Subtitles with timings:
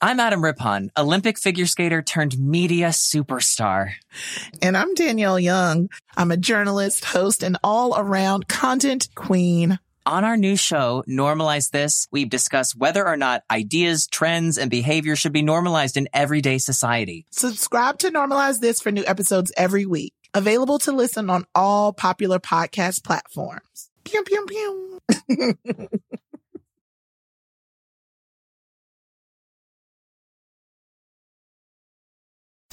[0.00, 3.94] I'm Adam Rippon, Olympic figure skater turned media superstar.
[4.62, 5.90] And I'm Danielle Young.
[6.16, 9.80] I'm a journalist, host, and all around content queen.
[10.06, 15.16] On our new show, Normalize This, we discuss whether or not ideas, trends, and behavior
[15.16, 17.26] should be normalized in everyday society.
[17.30, 20.14] Subscribe to Normalize This for new episodes every week.
[20.32, 23.90] Available to listen on all popular podcast platforms.
[24.04, 25.88] Pew, pew, pew.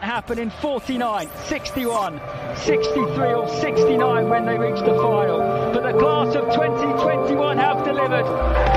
[0.00, 2.20] Happen in 49, 61,
[2.56, 5.38] 63 or 69 when they reach the final.
[5.72, 8.71] But the class of 2021 have delivered.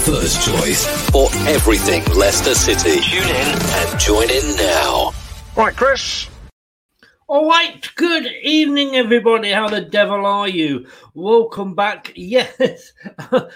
[0.00, 3.00] First choice for everything Leicester City.
[3.00, 5.12] Tune in and join in now.
[5.56, 6.28] Right, Chris.
[7.28, 9.50] All right, good evening, everybody.
[9.50, 10.86] How the devil are you?
[11.14, 12.12] Welcome back.
[12.20, 12.92] Yes,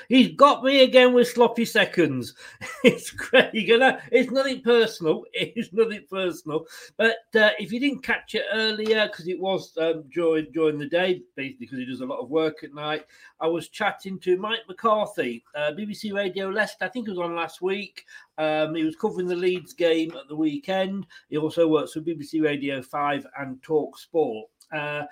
[0.08, 2.34] he's got me again with sloppy seconds.
[2.84, 3.14] It's.
[3.52, 5.24] You know, it's nothing personal.
[5.32, 6.66] It's nothing personal.
[6.96, 10.88] But uh, if you didn't catch it earlier, because it was um, during during the
[10.88, 13.04] day, basically because he does a lot of work at night,
[13.40, 16.84] I was chatting to Mike McCarthy, uh, BBC Radio Leicester.
[16.84, 18.04] I think it was on last week.
[18.38, 21.06] Um, he was covering the Leeds game at the weekend.
[21.28, 24.43] He also works for BBC Radio 5 and Talk Sport.
[24.72, 25.04] Uh,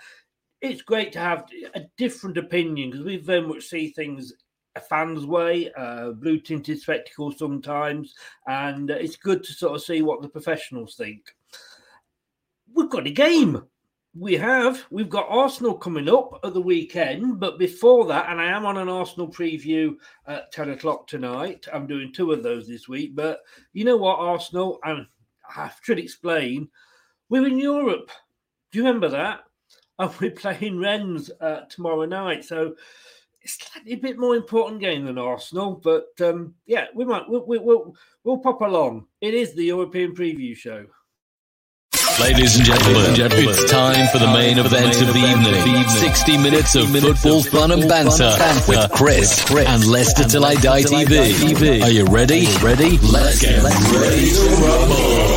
[0.61, 4.33] it's great to have a different opinion because we very much see things
[4.77, 8.15] a fan's way, uh, blue tinted spectacles sometimes,
[8.47, 11.35] and uh, it's good to sort of see what the professionals think.
[12.73, 13.63] We've got a game.
[14.15, 14.85] We have.
[14.91, 18.77] We've got Arsenal coming up at the weekend, but before that, and I am on
[18.77, 19.97] an Arsenal preview
[20.27, 21.67] at 10 o'clock tonight.
[21.73, 23.41] I'm doing two of those this week, but
[23.73, 25.07] you know what, Arsenal, and
[25.49, 26.69] I should explain,
[27.31, 28.11] we're in Europe.
[28.73, 29.45] Do you remember that?
[29.99, 32.45] And we're playing Rennes uh, tomorrow night.
[32.45, 32.75] So
[33.43, 37.45] it's slightly a bit more important game than Arsenal, but um, yeah, we might we'll,
[37.47, 39.07] we'll, we'll pop along.
[39.21, 40.87] It is the European preview show.
[42.21, 45.89] Ladies and gentlemen, it's time for the main event of the evening.
[45.89, 48.37] 60 minutes of football fun and banter
[48.69, 51.83] with Chris and Leicester Till I Die TV.
[51.83, 52.47] Are you ready?
[52.63, 52.99] Ready?
[52.99, 55.32] Let's get ready to rumble.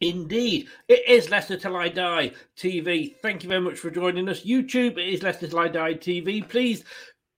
[0.00, 3.16] Indeed, it is Leicester Till I Die TV.
[3.20, 4.44] Thank you very much for joining us.
[4.44, 6.48] YouTube, it is Leicester Till I Die TV.
[6.48, 6.84] Please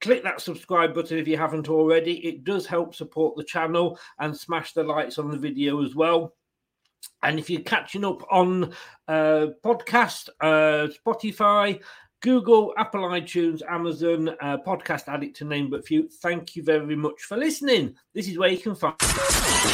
[0.02, 2.26] click that subscribe button if you haven't already.
[2.26, 6.34] It does help support the channel and smash the likes on the video as well.
[7.22, 8.74] And if you're catching up on
[9.08, 11.80] uh, podcast, uh, Spotify,
[12.20, 17.22] Google, Apple iTunes, Amazon, uh, Podcast Addict, to name but few, thank you very much
[17.22, 17.94] for listening.
[18.14, 18.94] This is where you can find.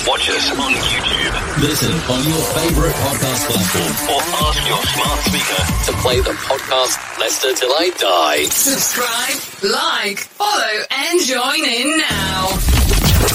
[0.07, 1.63] Watch us on YouTube.
[1.63, 7.19] Listen on your favorite podcast platform or ask your smart speaker to play the podcast
[7.19, 8.45] Leicester Till I Die.
[8.45, 12.49] Subscribe, like, follow, and join in now.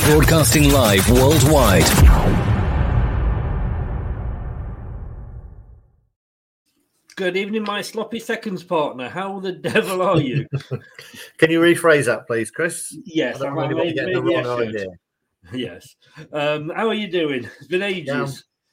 [0.05, 2.20] Broadcasting live worldwide.
[7.21, 9.07] Good evening, my sloppy seconds partner.
[9.07, 10.47] How the devil are you?
[11.37, 12.97] Can you rephrase that, please, Chris?
[13.05, 14.67] Yes, I I really want to made- get the wrong should.
[14.69, 14.87] idea.
[15.53, 15.95] yes.
[16.33, 17.43] Um, how are you doing?
[17.59, 18.07] It's been ages.
[18.07, 18.23] Yeah,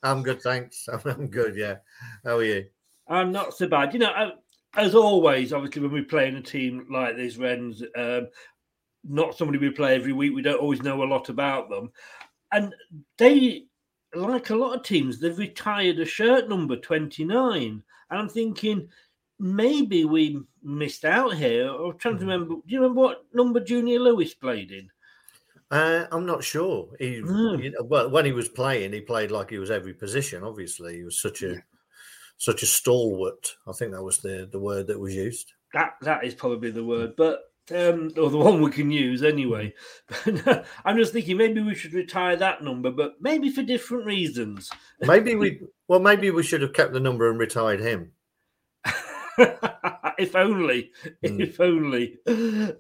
[0.03, 0.89] I'm, I'm good, thanks.
[0.91, 1.77] I'm, I'm good, yeah.
[2.25, 2.65] How are you?
[3.07, 3.93] I'm not so bad.
[3.93, 4.31] You know, uh,
[4.77, 8.29] as always, obviously, when we play in a team like this, Rennes um,
[9.05, 10.35] not somebody we play every week.
[10.35, 11.93] We don't always know a lot about them.
[12.51, 12.75] And
[13.19, 13.67] they,
[14.15, 17.61] like a lot of teams, they've retired a shirt number 29.
[17.63, 18.89] And I'm thinking,
[19.39, 21.69] maybe we missed out here.
[21.69, 22.55] I'm trying to remember.
[22.55, 24.89] Do you remember what number Junior Lewis played in?
[25.71, 26.89] Uh, I'm not sure.
[26.99, 27.53] He, No.
[27.55, 30.43] you know, well, when he was playing, he played like he was every position.
[30.43, 31.57] Obviously, he was such a
[32.39, 33.55] such a stalwart.
[33.67, 35.53] I think that was the the word that was used.
[35.75, 39.75] That that is probably the word, but um, or the one we can use anyway.
[40.85, 44.71] I'm just thinking maybe we should retire that number, but maybe for different reasons.
[45.01, 48.11] Maybe we, well, maybe we should have kept the number and retired him.
[50.19, 50.91] if only,
[51.25, 51.41] Hmm.
[51.41, 52.19] if only.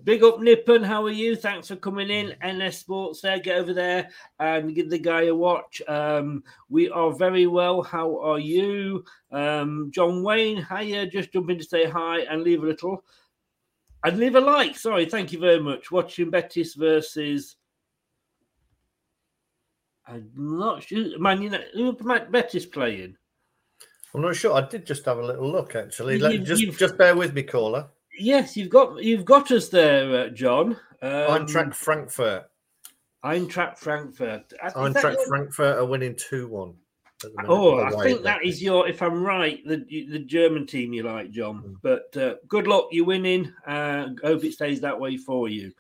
[0.02, 1.37] Big up Nippon, how are you?
[1.37, 2.35] Thanks for coming in.
[2.44, 5.81] NS Sports there, get over there and give the guy a watch.
[5.87, 7.82] Um, we are very well.
[7.82, 9.05] How are you?
[9.31, 11.06] Um, John Wayne, hiya.
[11.06, 13.05] Just jump in to say hi and leave a little
[14.05, 14.77] and leave a like.
[14.77, 15.91] Sorry, thank you very much.
[15.91, 17.56] Watching Betis versus.
[20.06, 21.19] I'm not sure.
[21.19, 23.17] Man, you know, who might Betis playing?
[24.15, 24.55] I'm not sure.
[24.55, 26.19] I did just have a little look actually.
[26.19, 27.89] Let- just just bear with me, caller.
[28.19, 30.77] Yes, you've got you've got us there, uh, John.
[31.03, 32.50] Um, Eintracht Frankfurt.
[33.25, 34.53] Eintracht Frankfurt.
[34.61, 36.75] Uh, Eintracht Frankfurt are winning two one.
[37.47, 38.88] Oh, I think that is your.
[38.88, 41.62] If I'm right, the the German team you like, John.
[41.62, 41.76] Mm.
[41.82, 43.52] But uh, good luck, you're winning.
[43.66, 45.73] Uh, hope it stays that way for you.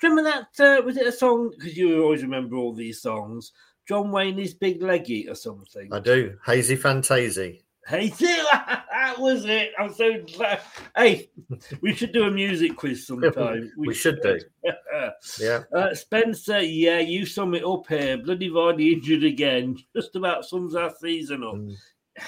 [0.00, 0.78] Do you remember that?
[0.78, 1.52] Uh, was it a song?
[1.56, 3.52] Because you always remember all these songs.
[3.88, 5.92] John Wayne is Big Leggy or something.
[5.92, 6.36] I do.
[6.46, 7.63] Haysi Fantayzee.
[7.86, 9.72] Hey, see, that was it.
[9.78, 10.60] I'm so glad.
[10.96, 11.30] Hey,
[11.80, 13.72] we should do a music quiz sometime.
[13.76, 14.38] We should do.
[15.38, 15.62] Yeah.
[15.74, 18.16] Uh, Spencer, yeah, you sum it up here.
[18.18, 19.76] Bloody Vardy injured again.
[19.94, 21.54] Just about sums our season up.
[21.54, 21.76] Mm.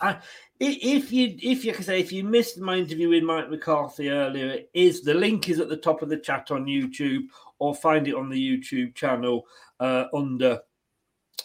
[0.00, 0.18] I-
[0.60, 4.50] if you, if you can say, if you missed my interview with Mike McCarthy earlier,
[4.50, 7.24] it is the link is at the top of the chat on YouTube,
[7.58, 9.46] or find it on the YouTube channel
[9.80, 10.60] uh, under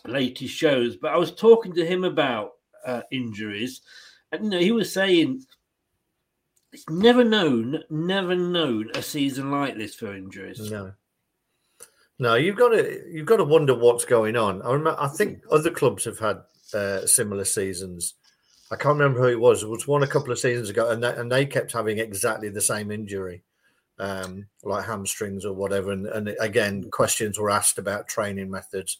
[0.05, 0.95] latest shows.
[0.95, 2.51] But I was talking to him about
[2.85, 3.81] uh, injuries,
[4.31, 5.45] and you know, he was saying
[6.71, 10.71] it's never known, never known a season like this for injuries.
[10.71, 10.93] No.
[12.21, 14.61] No, you've got to you've got to wonder what's going on.
[14.61, 16.41] I remember, I think other clubs have had
[16.73, 18.15] uh, similar seasons.
[18.71, 19.63] I can't remember who it was.
[19.63, 22.49] It was one a couple of seasons ago, and they, and they kept having exactly
[22.49, 23.41] the same injury,
[23.97, 25.91] um, like hamstrings or whatever.
[25.91, 28.99] And, and again, questions were asked about training methods.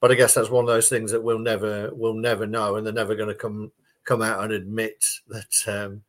[0.00, 2.86] But I guess that's one of those things that we'll never we'll never know, and
[2.86, 3.70] they're never going to come
[4.04, 5.54] come out and admit that
[5.84, 6.02] um,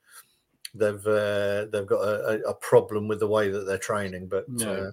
[0.74, 4.28] they've uh, they've got a, a- problem with the way that they're training.
[4.28, 4.72] But No.
[4.72, 4.92] uh,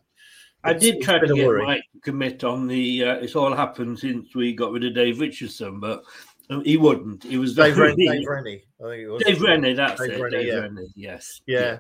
[0.65, 1.63] I did try to get worry.
[1.65, 3.05] Mike to commit on the.
[3.05, 6.03] Uh, it's all happened since we got rid of Dave Richardson, but
[6.51, 7.23] Oh, He wouldn't.
[7.25, 8.65] He was Dave, Ren- Dave Rennie.
[8.81, 9.23] I think it was.
[9.23, 10.21] Dave Rennie, that's Dave it.
[10.21, 10.55] Rennie, Dave yeah.
[10.61, 11.41] Rennie, yes.
[11.47, 11.79] Yeah.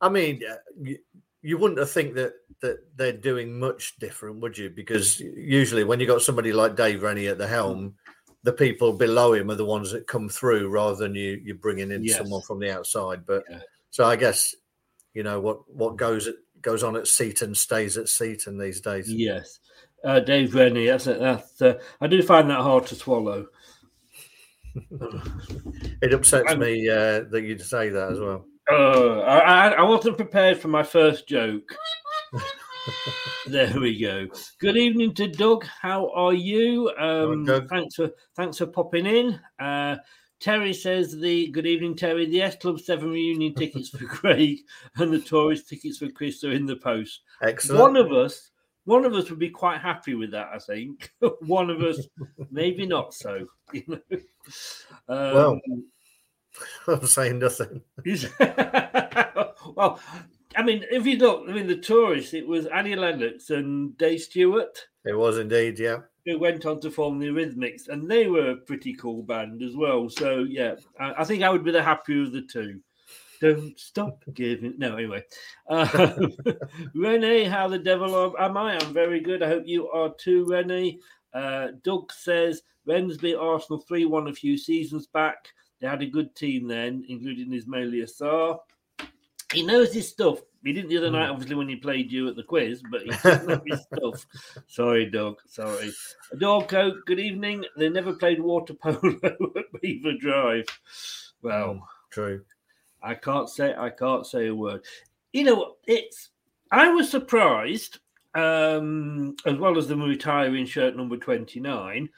[0.00, 0.92] I mean, uh,
[1.42, 4.70] you, you wouldn't have think that that they're doing much different, would you?
[4.70, 7.94] Because usually when you've got somebody like Dave Rennie at the helm,
[8.44, 11.90] the people below him are the ones that come through rather than you you bringing
[11.90, 12.18] in Yes.
[12.18, 13.26] someone from the outside.
[13.26, 13.44] But
[13.90, 14.54] so I guess
[15.14, 19.12] you know what what goes at, goes on at Seaton stays at Seaton these days.
[19.12, 19.58] Yes.
[20.04, 23.46] Uh, Dave Rennie, that's, that's uh, I do find that hard to swallow.
[26.02, 28.44] It upsets I'm- me uh, that you'd say that as well.
[28.70, 31.76] Oh, I, I, I wasn't prepared for my first joke.
[33.46, 34.26] there we go.
[34.58, 35.64] Good evening to Doug.
[35.64, 36.90] How are you?
[36.98, 37.68] Um, Doug.
[37.68, 39.40] thanks for thanks for popping in.
[39.58, 39.96] Uh,
[40.40, 42.26] Terry says the good evening, Terry.
[42.26, 44.58] The S Club Seven reunion tickets for Craig
[44.96, 47.22] and the tourist tickets for Chris are in the post.
[47.42, 47.80] Excellent.
[47.80, 48.50] One of us,
[48.84, 50.48] one of us would be quite happy with that.
[50.54, 51.12] I think.
[51.40, 52.00] one of us,
[52.50, 53.46] maybe not so.
[53.72, 54.18] You know.
[55.08, 55.60] Um, Well,
[56.86, 57.82] I'm saying nothing.
[59.74, 60.00] well,
[60.56, 64.20] I mean, if you look, I mean, the tourists, it was Annie Lennox and Dave
[64.20, 65.98] Stewart It was indeed, yeah.
[66.26, 69.76] who went on to form the Eurythmics, and they were a pretty cool band as
[69.76, 70.08] well.
[70.08, 72.80] So, yeah, I, I think I would be the happier of the two.
[73.40, 74.74] Don't stop giving.
[74.78, 75.24] No, anyway.
[75.68, 76.28] Uh,
[76.94, 78.78] Renee, how the devil am- I?
[78.78, 79.42] I'm very good.
[79.42, 81.00] I hope you are too, Renee.
[81.34, 85.48] Uh, Doug says Rennes beat Arsenal 3 1 a few seasons back.
[85.82, 88.60] They had a good team then, including Ismaïla Sarr.
[89.52, 90.38] He knows his stuff.
[90.62, 93.10] He didn't the other night, obviously, when he played you at the quiz, but he
[93.22, 94.26] does know his stuff.
[94.68, 95.38] Sorry, Doug.
[95.48, 95.90] Sorry.
[96.38, 97.64] Dog Coat, good evening.
[97.76, 100.66] They never played water polo at Belvoir Drive.
[101.42, 102.44] Well, True.
[103.02, 104.82] I can't say I can't say a word.
[105.32, 106.28] You know, it's
[106.70, 107.98] I was surprised,
[108.36, 112.08] um, as well as them retiring shirt number 29.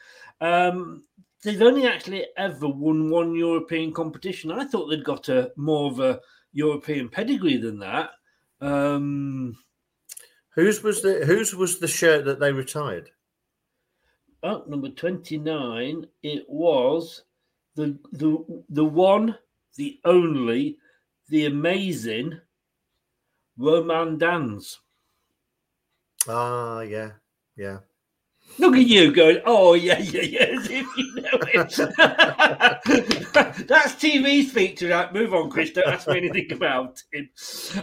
[0.42, 1.04] Um,
[1.44, 4.50] they've only actually ever won one European competition.
[4.50, 6.20] I thought they'd got a more of a
[6.52, 8.10] European pedigree than that.
[8.60, 9.56] Um,
[10.54, 13.10] Whose was the whose was the shirt that they retired?
[14.44, 17.24] oh, number 29, it was
[17.74, 19.36] the the the one,
[19.76, 20.78] the only,
[21.28, 22.40] the amazing
[23.56, 24.76] Romain Danzé.
[26.28, 27.12] Ah, yeah,
[27.56, 27.78] yeah.
[28.58, 31.76] Look at you going, oh, yeah, yeah, yeah, as if you know it.
[33.68, 35.12] That's TV speak to that.
[35.12, 35.73] Move on, Chris.
[35.73, 37.28] Don't ask me anything about him.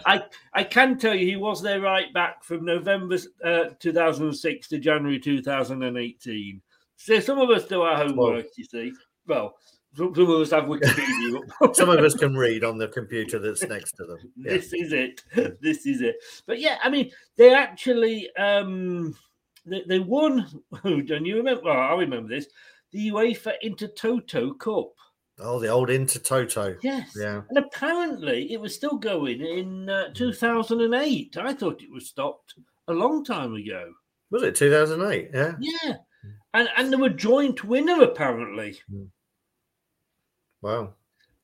[0.06, 0.24] I,
[0.54, 5.20] I can tell you he was there right back from November uh, 2006 to January
[5.20, 6.62] 2018.
[6.96, 8.94] So some of us do our homework, you see.
[9.28, 9.56] Well,
[9.96, 11.42] some, some of us have Wikipedia.
[11.76, 14.20] Some of us can read on the computer that's next to them.
[14.38, 14.54] Yeah.
[14.54, 15.22] This is it.
[15.62, 16.16] This is it.
[16.46, 19.16] But yeah, I mean, they actually um
[19.66, 20.48] they, they won.
[20.84, 21.64] Don't you remember?
[21.66, 22.48] Well, I remember this.
[22.92, 24.94] The UEFA Intertoto Cup.
[25.40, 26.78] Oh, the old Intertoto.
[26.84, 27.14] Yes.
[27.16, 27.42] Yeah.
[27.50, 31.38] And apparently, it was still going in uh, 2008.
[31.38, 32.56] I thought it was stopped
[32.88, 33.92] a long time ago.
[34.30, 35.30] Was it 2008?
[35.34, 35.56] Yeah.
[35.60, 35.94] Yeah.
[36.54, 38.78] And and they were joint winner apparently.
[40.62, 40.94] Wow.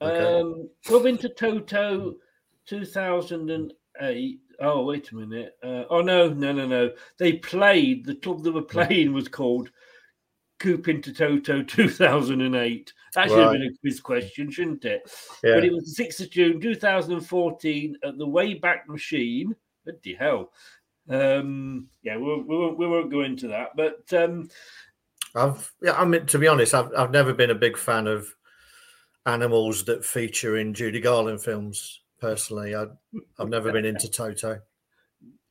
[0.01, 0.39] Okay.
[0.39, 2.15] Um, Club Intertoto
[2.65, 4.39] 2008.
[4.59, 5.55] Oh, wait a minute.
[5.63, 6.91] Uh, oh, no, no, no, no.
[7.19, 9.69] They played, the club they were playing was called
[10.59, 12.93] Coop Intertoto 2008.
[13.13, 15.01] That should have been a quiz question, shouldn't it?
[15.43, 15.55] Yeah.
[15.55, 19.55] But it was the 6th of June 2014 at the Wayback Machine.
[19.85, 20.51] Bloody hell.
[21.09, 23.69] Um, yeah, we, won't- we, won't, we won't go into that.
[23.75, 24.49] But um,
[25.35, 28.27] I've yeah, I mean to be honest, I've I've never been a big fan of
[29.25, 32.01] animals that feature in Judy Garland films.
[32.19, 32.85] Personally, I
[33.39, 34.59] I've never been into Toto.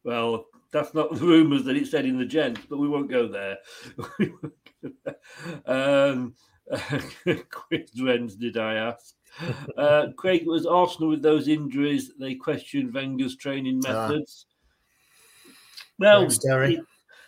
[0.04, 3.28] Well, that's not the rumours that it said in the gent, but we won't go
[3.28, 3.58] there.
[5.66, 6.34] um,
[7.50, 9.14] Chris Wrens, did I ask?
[9.76, 12.12] Uh, Craig, was Arsenal with those injuries.
[12.18, 14.08] They questioned Wenger's training Ah.
[14.08, 14.46] methods.
[15.98, 16.84] well, Thanks, it-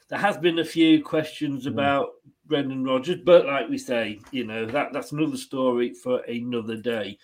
[0.08, 1.70] there has been a few questions Hmm.
[1.74, 2.08] about
[2.46, 7.18] Brendan Rodgers, but like we say, you know that that's another story for another day.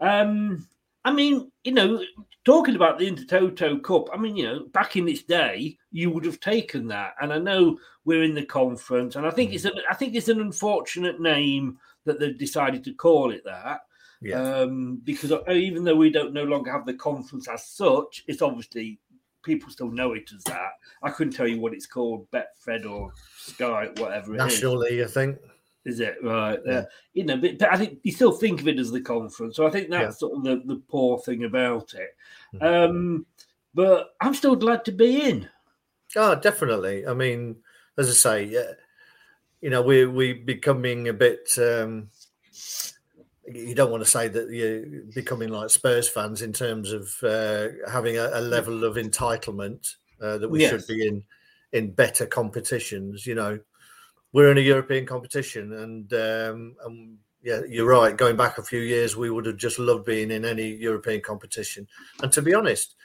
[0.00, 0.66] Um,
[1.04, 2.02] I mean, you know,
[2.44, 6.24] talking about the Intertoto Cup, I mean, you know, back in its day, you would
[6.24, 7.14] have taken that.
[7.20, 10.28] And I know we're in the conference, and I think it's an I think it's
[10.28, 13.80] an unfortunate name that they've decided to call it that.
[14.22, 14.42] Yeah.
[14.42, 18.42] Um, because uh, even though we don't no longer have the conference as such, it's
[18.42, 18.98] obviously
[19.42, 20.72] people still know it as that.
[21.02, 24.52] I couldn't tell you what it's called, Betfred or Sky, whatever it is.
[24.52, 25.38] National League, I think.
[25.84, 26.58] Is it right?
[26.66, 26.72] Yeah.
[26.72, 26.84] Yeah.
[27.14, 29.56] You know, but, but I think you still think of it as the conference.
[29.56, 30.10] So I think that's Yeah.
[30.10, 32.14] sort of the, the poor thing about it.
[32.54, 32.62] Mhm.
[32.62, 33.26] Um,
[33.74, 35.48] but I'm still glad to be in.
[36.16, 37.06] Oh, definitely.
[37.06, 37.56] I mean,
[37.96, 38.72] as I say, yeah,
[39.60, 41.50] you know, we we becoming a bit.
[41.58, 42.10] Um,
[43.46, 47.68] you don't want to say that you're becoming like Spurs fans in terms of uh,
[47.90, 50.70] having a, a, level of entitlement uh, that we yes.
[50.70, 51.22] should be in
[51.72, 53.26] in better competitions.
[53.26, 53.58] You know,
[54.32, 58.16] we're in a European competition, and um, and yeah, you're right.
[58.16, 61.86] Going back a few years, we would have just loved being in any European competition.
[62.22, 62.96] And to be honest,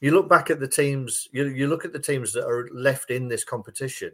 [0.00, 3.10] you look back at the teams, you, you look at the teams that are left
[3.10, 4.12] in this competition.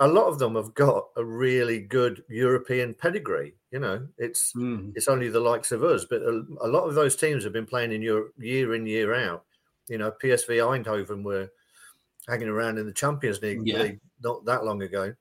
[0.00, 3.54] A lot of them have got a really good European pedigree.
[3.70, 4.92] You know, it's mm.
[4.96, 7.66] it's only the likes of us, but a, a, lot of those teams have been
[7.66, 9.44] playing in Europe year in year out.
[9.88, 11.50] You know, PSV Eindhoven were
[12.26, 13.82] hanging around in the Champions League, yeah.
[13.82, 15.14] League not that long ago.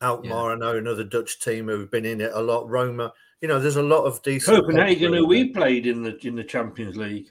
[0.00, 0.54] Alkmaar, yeah.
[0.54, 2.68] I know another Dutch team who've been in it a lot.
[2.68, 4.58] Roma, you know, there's a lot of decent.
[4.58, 7.30] Copenhagen, who we played in the in the Champions League.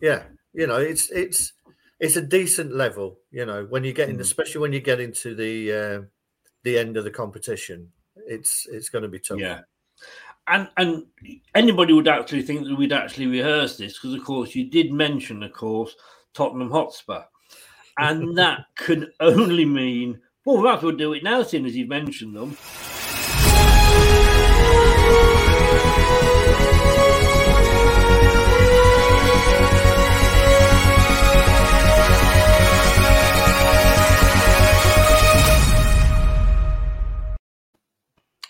[0.00, 1.52] Yeah, you know, it's it's
[2.00, 3.18] it's a decent level.
[3.30, 4.20] You know, when you get in, mm.
[4.20, 6.02] especially when you get into the uh,
[6.62, 9.38] the end of the competition, it's it's going to be tough.
[9.38, 9.60] Yeah.
[10.46, 11.06] And and
[11.54, 15.42] anybody would actually think that we'd actually rehearse this because, of course, you did mention,
[15.42, 15.96] of course,
[16.34, 17.22] Tottenham Hotspur,
[17.98, 21.76] and that could only mean well, we might as well do it now, seeing as
[21.76, 22.56] you've mentioned them.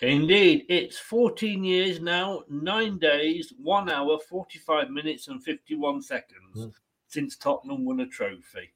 [0.01, 6.73] Indeed, it's 14 years now, nine days, one hour, 45 minutes, and 51 seconds mm.
[7.07, 8.71] since Tottenham won a trophy.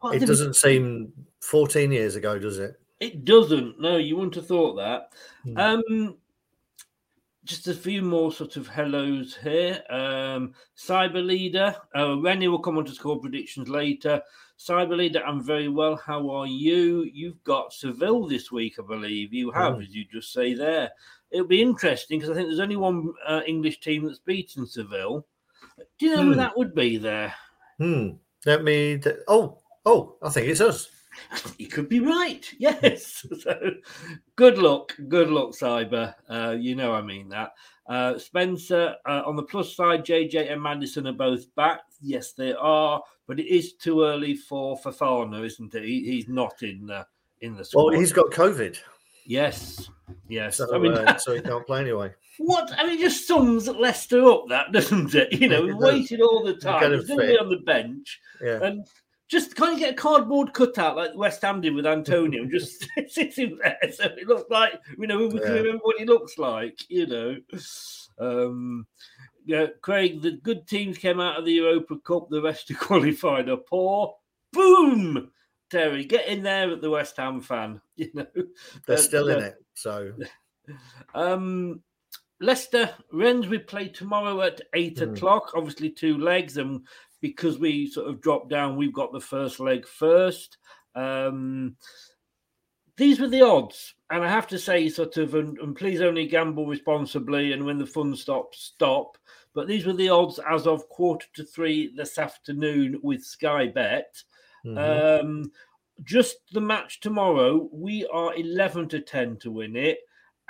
[0.00, 1.12] Well, it doesn't seem
[1.42, 2.80] 14 years ago, does it?
[3.00, 3.80] It doesn't.
[3.80, 5.12] No, you wouldn't have thought that.
[5.42, 5.58] Hmm.
[5.58, 6.16] Um,
[7.44, 9.82] just a few more sort of hellos here.
[9.90, 14.22] Um, Cyber Leader, uh, Rennie will come on to score predictions later.
[14.56, 15.96] Cyber Leader, I'm very well.
[15.96, 17.02] How are you?
[17.12, 19.32] You've got Seville this week, I believe.
[19.32, 19.82] You have, mm.
[19.82, 20.90] as you just say there.
[21.32, 25.26] It'll be interesting because I think there's only one uh, English team that's beaten Seville.
[25.98, 26.26] Do you know mm.
[26.26, 27.34] who that would be there?
[27.78, 28.10] Hmm.
[28.46, 29.00] Let me.
[29.26, 30.88] Oh, Oh, I think it's us.
[31.58, 32.48] You could be right.
[32.58, 33.26] Yes.
[33.40, 33.72] so,
[34.36, 34.96] good luck.
[35.08, 36.14] Good luck, Cyber.
[36.28, 37.52] Uh, you know I mean that.
[37.86, 41.80] Uh, Spencer, uh, on the plus side, JJ and Maddison are both back.
[42.00, 43.02] Yes, they are.
[43.26, 45.84] But it is too early for Fofana, isn't it?
[45.84, 47.06] He, he's not in the
[47.40, 47.84] in the squad.
[47.84, 48.78] Well, he's got COVID.
[49.24, 49.88] Yes.
[50.28, 50.56] Yes.
[50.56, 52.12] So, I mean, uh, so he can't play anyway.
[52.38, 55.32] What I mean, just sums Leicester up, that doesn't it?
[55.32, 56.92] You know, we waited all the time.
[56.92, 58.62] He's going to be on the bench, yeah.
[58.62, 58.86] and
[59.32, 62.86] just can't you get a cardboard cutout like West Ham did with Antonio and just
[63.08, 65.40] sit him there so it looks like you know we yeah.
[65.40, 67.36] can remember what he looks like, you know.
[68.18, 68.86] Um
[69.46, 73.48] yeah, Craig, the good teams came out of the Europa Cup, the rest of qualified
[73.48, 74.14] are poor.
[74.52, 75.30] Boom!
[75.70, 78.26] Terry, get in there at the West Ham fan, you know.
[78.86, 80.12] They're still uh, in it, so
[81.14, 81.82] um
[82.38, 85.10] Leicester Rennes we play tomorrow at eight mm.
[85.10, 85.52] o'clock.
[85.54, 86.82] Obviously, two legs, and
[87.22, 90.58] because we sort of dropped down, we've got the first leg first.
[90.94, 91.76] Um,
[92.98, 96.26] these were the odds, and I have to say, sort of, and, and, please only
[96.26, 99.16] gamble responsibly, and when the fun stops, stop.
[99.54, 104.14] But these were the odds as of quarter to three this afternoon with Sky Bet.
[104.66, 105.26] Mm-hmm.
[105.26, 105.52] Um,
[106.04, 109.98] just the match tomorrow, we are eleven to ten to win it,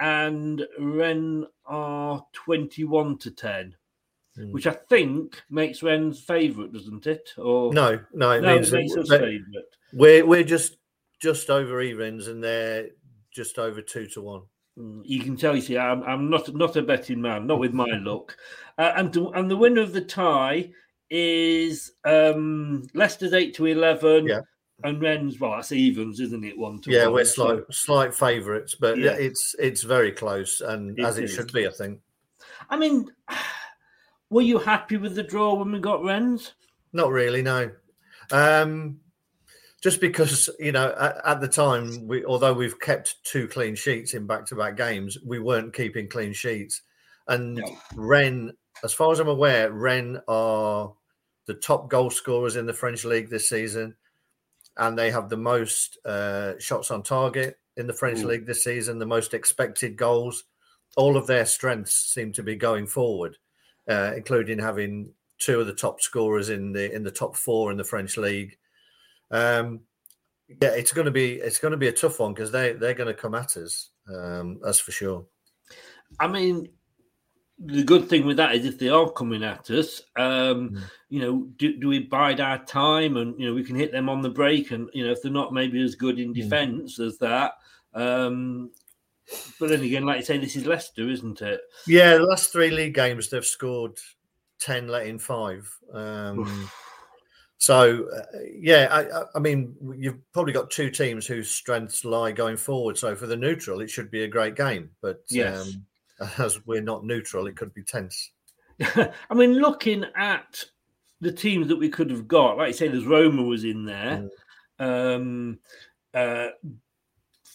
[0.01, 3.77] and Rennes are twenty-one to ten
[4.39, 4.53] mm.
[4.53, 7.31] which I think makes Rennes favourite, doesn't it?
[7.37, 9.45] Or no, no, it no, means it makes us favourite.
[9.93, 10.77] We're we're just
[11.21, 12.89] just over evens, and they're
[13.33, 14.43] just over two to one.
[14.79, 15.55] Mm, you can tell.
[15.55, 18.37] You see, I'm, I'm not not a betting man, not with my luck.
[18.79, 20.71] Uh, and to, and the winner of the tie
[21.11, 24.27] is um Leicester's eight to eleven.
[24.27, 24.41] Yeah.
[24.85, 26.59] And Rennes, well, that's evens, isn't it?
[26.59, 27.65] One to yeah, one, we're slight so.
[27.71, 29.13] slight favourites, but yeah.
[29.13, 31.35] it's it's very close, and it as it is.
[31.35, 32.01] should be, I think.
[32.69, 33.09] I mean,
[34.33, 36.55] were you happy with the draw when we got Rennes?
[36.93, 37.71] Not really, no.
[38.31, 39.01] Um,
[39.83, 44.15] just because you know at, at, the time, we although we've kept two clean sheets
[44.15, 46.83] in back-to-back games, we weren't keeping clean sheets.
[47.29, 47.79] And no.
[47.95, 50.93] Rennes, as far as I'm aware, Rennes are
[51.47, 53.95] the top goal scorers in the French league this season,
[54.79, 58.29] and they have the most uh, shots on target in the French Ooh.
[58.29, 60.45] league this season, the most expected goals.
[60.97, 63.37] All of their strengths seem to be going forward
[63.89, 67.77] uh, including having two of the top scorers in the in the top four in
[67.77, 68.57] the French league.
[69.31, 69.81] Um,
[70.49, 72.95] yeah, it's going to be it's going to be a tough one because they they're
[72.95, 73.91] going to come at us.
[74.13, 75.27] Um, that's for sure.
[76.21, 76.69] I mean,
[77.59, 80.83] the good thing with that is if they are coming at us, um, mm.
[81.09, 84.09] you know, do, do we bide our time and you know we can hit them
[84.09, 86.41] on the break and you know if they're not maybe as good in hmm.
[86.41, 87.07] defence mm.
[87.07, 87.53] as that,
[87.95, 88.71] um,
[89.59, 91.61] but then again, like you say, this is Leicester, isn't it?
[91.87, 93.99] Yeah, the last three league games they've scored
[94.59, 95.69] ten, let in five.
[95.93, 96.69] Um,
[97.59, 102.57] so uh, yeah, I, I, mean, you've probably got two teams whose strengths lie going
[102.57, 102.99] forward.
[102.99, 104.91] So for the neutral, it should be a great game.
[105.01, 105.75] But Yes.
[106.21, 108.33] um, as we're not neutral, it could be tense.
[108.81, 110.65] I mean, looking at
[111.21, 114.29] the teams that we could have got, like you say, there's Roma was in there,
[114.81, 115.61] um,
[116.13, 116.49] uh,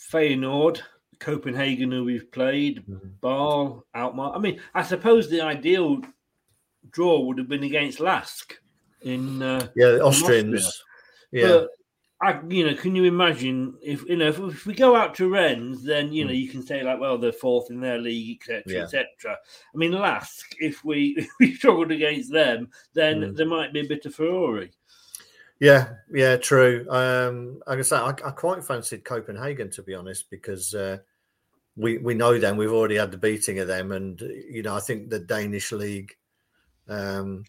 [0.10, 0.82] Feyenoord,
[1.20, 2.84] Copenhagen, who we've played,
[3.22, 4.36] Ball, Alkmaar.
[4.36, 6.02] I mean, I suppose the ideal
[6.92, 8.54] draw would have been against Lask
[9.02, 10.66] in uh, Yeah, the Austrians.
[10.66, 10.84] Austria.
[11.32, 11.48] Yeah.
[11.48, 11.70] But
[12.20, 15.30] I, you know, can you imagine if you know if, if we go out to
[15.30, 18.64] Rennes, then you know you can say like, well, they're fourth in their league, etc..
[18.66, 18.82] Yeah.
[18.84, 19.06] etc.
[19.74, 23.36] I mean, Lask, if we if we struggled against them, then Mm.
[23.36, 24.66] there might be a bit of furore.
[25.60, 26.86] Yeah, yeah, true.
[26.90, 30.98] Um, like I say, I, I quite fancied Copenhagen to be honest, because uh,
[31.76, 32.58] we we know them.
[32.58, 36.16] We've already had the beating of them, and you know, I think the Danish league
[36.88, 37.44] um,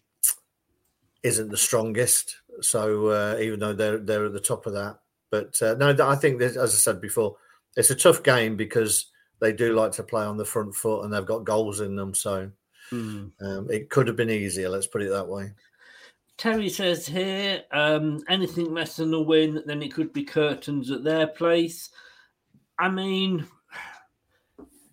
[1.23, 2.35] isn't the strongest.
[2.61, 6.15] So uh, even though they're they're at the top of that, but uh, no, I
[6.15, 7.37] think as I said before,
[7.77, 9.05] it's a tough game because
[9.39, 12.13] they do like to play on the front foot and they've got goals in them.
[12.13, 12.51] So
[12.89, 13.27] Hmm.
[13.39, 14.67] um, it could have been easier.
[14.67, 15.53] Let's put it that way.
[16.39, 21.03] Terry says here, um, anything less than a win, then it could be curtains at
[21.03, 21.89] their place.
[22.79, 23.45] I mean,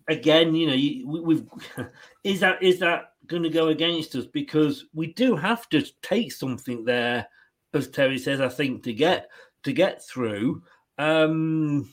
[0.09, 1.45] again, you know, we, we've
[2.25, 6.33] is that is that going to go against us because we do have to take
[6.33, 7.27] something there,
[7.73, 8.41] as Terry says.
[8.41, 9.29] I think to get
[9.63, 10.63] to get through.
[10.97, 11.89] Um,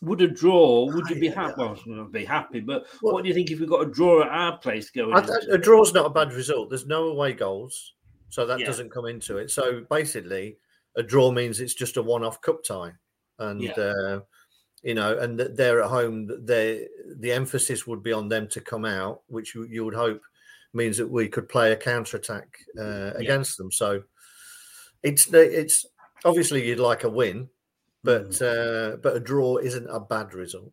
[0.00, 0.86] would a draw?
[0.86, 1.54] Would you be happy?
[1.58, 4.28] Well, not be happy, but what do you think if we've got a draw at
[4.28, 5.14] our place going?
[5.14, 6.70] I, a draw's not a bad result.
[6.70, 7.94] There's no away goals,
[8.30, 8.66] so that Yeah.
[8.66, 9.50] doesn't come into it.
[9.50, 10.58] So basically,
[10.96, 12.92] a draw means it's just a one-off cup tie,
[13.38, 13.72] and Yeah.
[13.72, 14.20] uh,
[14.82, 16.44] you know, and that they're at home.
[16.44, 20.22] They the emphasis would be on them to come out, which you, you would hope
[20.72, 23.72] means that we could play a counter attack uh, against them.
[23.72, 24.02] So
[25.02, 25.86] it's it's
[26.24, 27.48] obviously you'd like a win,
[28.04, 28.42] but Mm.
[28.42, 30.72] uh, but a draw isn't a bad result.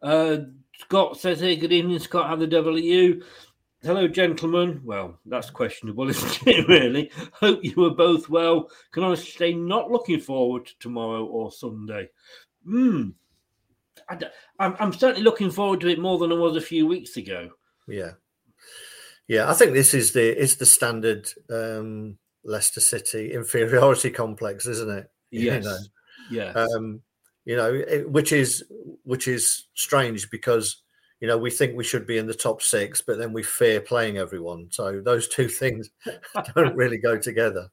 [0.00, 0.38] Uh,
[0.78, 2.28] Scott says "Hey, good evening, Scott.
[2.28, 3.24] How the devil are you?
[3.82, 4.80] Hello, gentlemen.
[4.84, 7.10] Well, that's questionable, isn't it, really?
[7.32, 8.70] Hope you are both well.
[8.92, 12.08] Can I say, not looking forward to tomorrow or Sunday.
[12.64, 13.10] Hmm.
[14.08, 17.50] I'm, I'm certainly looking forward to it more than I was a few weeks ago.
[17.86, 18.12] Yeah,
[19.26, 19.50] yeah.
[19.50, 25.10] I think this is the it's the standard um, Leicester City inferiority complex, isn't it?
[25.30, 25.64] You Yes.
[25.64, 25.78] know?
[26.30, 26.56] Yes.
[26.56, 27.02] Um,
[27.44, 28.64] you know, it, which is
[29.04, 30.82] which is strange because
[31.20, 33.80] you know we think we should be in the top six, but then we fear
[33.80, 34.68] playing everyone.
[34.70, 35.90] So those two things
[36.54, 37.68] don't really go together.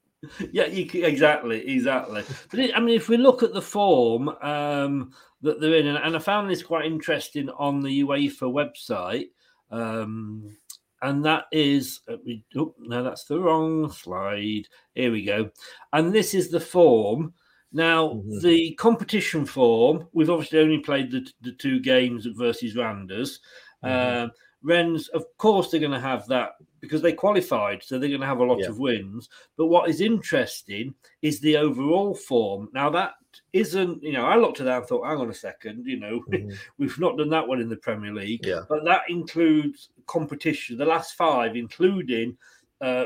[0.52, 2.24] yeah, exactly, exactly.
[2.50, 6.16] But it, I mean, if we look at the form um, that they're in, and,
[6.16, 9.28] I found this quite interesting on the UEFA website,
[9.70, 10.56] um,
[11.02, 14.68] and that is, uh, we, oh, no, that's the wrong slide.
[14.96, 15.52] Here we go.
[15.94, 17.34] And this is the form.
[17.76, 23.42] Now, the competition form, we've obviously only played the, the two games versus Randers.
[23.84, 24.32] Um,
[24.64, 28.28] Rennes, of course, they're going to have that because they qualified, so they're going to
[28.28, 28.70] have a lot Yeah.
[28.70, 29.28] of wins.
[29.58, 32.70] But what is interesting is the overall form.
[32.74, 33.16] Now, that
[33.52, 36.24] isn't, you know, I looked at that and thought, hang on a second, you know,
[36.78, 38.46] we've not done that one in the Premier League.
[38.46, 38.62] Yeah.
[38.70, 42.38] But that includes competition, the last five, including
[42.80, 43.06] uh,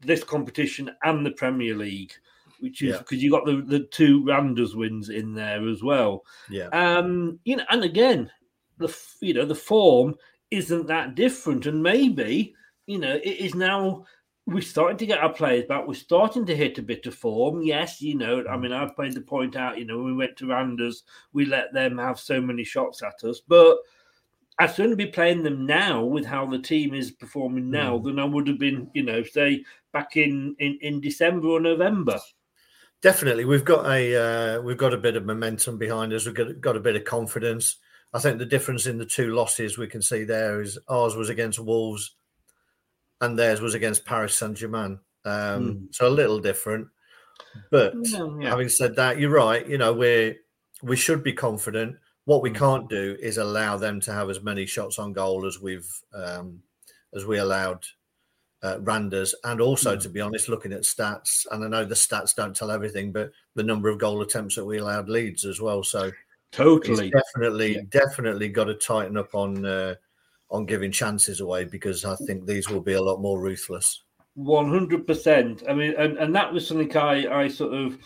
[0.00, 2.12] this competition and the Premier League,
[2.60, 2.98] which is Yeah.
[2.98, 6.24] because you got the, the two Randers wins in there as well.
[6.50, 6.68] Yeah.
[6.68, 8.30] Um, you know, and again,
[8.78, 10.14] the you know the form
[10.50, 12.54] isn't that different, and maybe
[12.86, 14.04] you know it is now.
[14.46, 15.86] We're starting to get our players back.
[15.86, 17.60] We're starting to hit a bit of form.
[17.60, 18.42] Yes, you know.
[18.50, 19.76] I mean, I've made the point out.
[19.78, 21.02] You know, when we went to Randers,
[21.34, 23.76] we let them have so many shots at us, but
[24.58, 28.24] I'd sooner be playing them now with how the team is performing now than I
[28.24, 32.18] would have been, you know, say back in in, in December or November.
[33.00, 36.26] Definitely, we've got a uh, we've got a bit of momentum behind us.
[36.26, 37.76] We've got, got a bit of confidence.
[38.12, 41.28] I think the difference in the two losses we can see there is ours was
[41.28, 42.16] against Wolves,
[43.20, 44.98] and theirs was against Paris Saint Germain.
[45.24, 45.84] Um, Hmm.
[45.92, 46.88] So a little different.
[47.70, 48.48] But Yeah, yeah.
[48.50, 49.66] having said that, you're right.
[49.68, 50.36] You know, we
[50.82, 51.96] we should be confident.
[52.24, 52.42] What Hmm.
[52.44, 55.88] we can't do is allow them to have as many shots on goal as we've
[56.12, 56.62] um,
[57.14, 57.84] as we allowed
[58.62, 60.00] uh, Randers, and also Hmm.
[60.00, 63.30] to be honest, looking at stats, and I know the stats don't tell everything, but
[63.54, 65.82] the number of goal attempts that we allowed Leeds as well.
[65.82, 66.10] So
[66.50, 67.10] Totally.
[67.10, 69.94] definitely, definitely got to tighten up on uh,
[70.50, 74.02] on giving chances away because I think these will be a lot more ruthless.
[74.34, 75.62] One hundred percent.
[75.68, 77.98] I mean, and, and that was something I, I sort of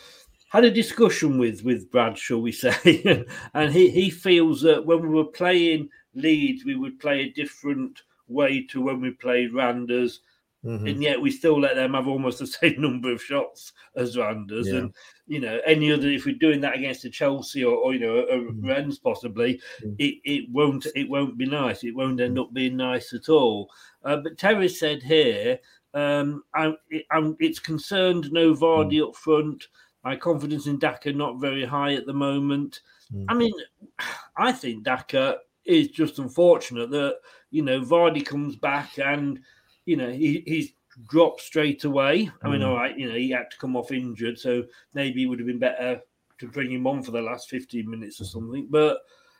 [0.48, 5.02] had a discussion with with Brad, shall we say, and he he feels that when
[5.02, 10.20] we were playing Leeds, we would play a different way to when we played Randers.
[10.64, 10.90] Mhm.
[10.90, 14.68] And yet we still let them have almost the same number of shots as Randers.
[14.68, 14.76] Yeah.
[14.76, 14.94] And
[15.26, 18.18] you know, any other if we're doing that against a Chelsea or, or you know,
[18.18, 18.66] a Mm-hmm.
[18.66, 19.60] Rennes possibly,
[19.98, 21.84] it, it won't it won't be nice.
[21.84, 23.70] It won't end up being nice at all.
[24.04, 25.58] Uh, but Terry said here,
[25.94, 26.76] um, I'm,
[27.10, 29.68] I'm it's concerned no Vardy up front.
[30.04, 32.80] My confidence in Daka not very high at the moment.
[33.28, 33.52] I mean,
[34.36, 37.16] I think Daka is just unfortunate that
[37.50, 39.38] you know Vardy comes back and
[39.86, 40.72] you know he, he's
[41.08, 42.30] dropped straight away.
[42.42, 42.66] I mean, Mm.
[42.68, 44.64] all right, you know he had to come off injured, so
[44.94, 46.00] maybe it would have been better
[46.38, 48.66] to bring him on for the last fifteen minutes or something.
[48.70, 48.98] But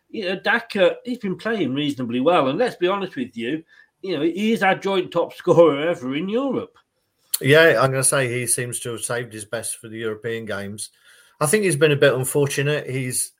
[0.09, 3.63] you know, Daka he's been playing reasonably well, and let's be honest with you,
[4.03, 6.77] you know he is our joint top scorer ever in Europe.
[7.41, 10.45] Yeah, I'm going to say he seems to have saved his best for the European
[10.45, 10.91] games.
[11.41, 12.89] I think he's been a bit unfortunate.
[12.89, 13.33] He's,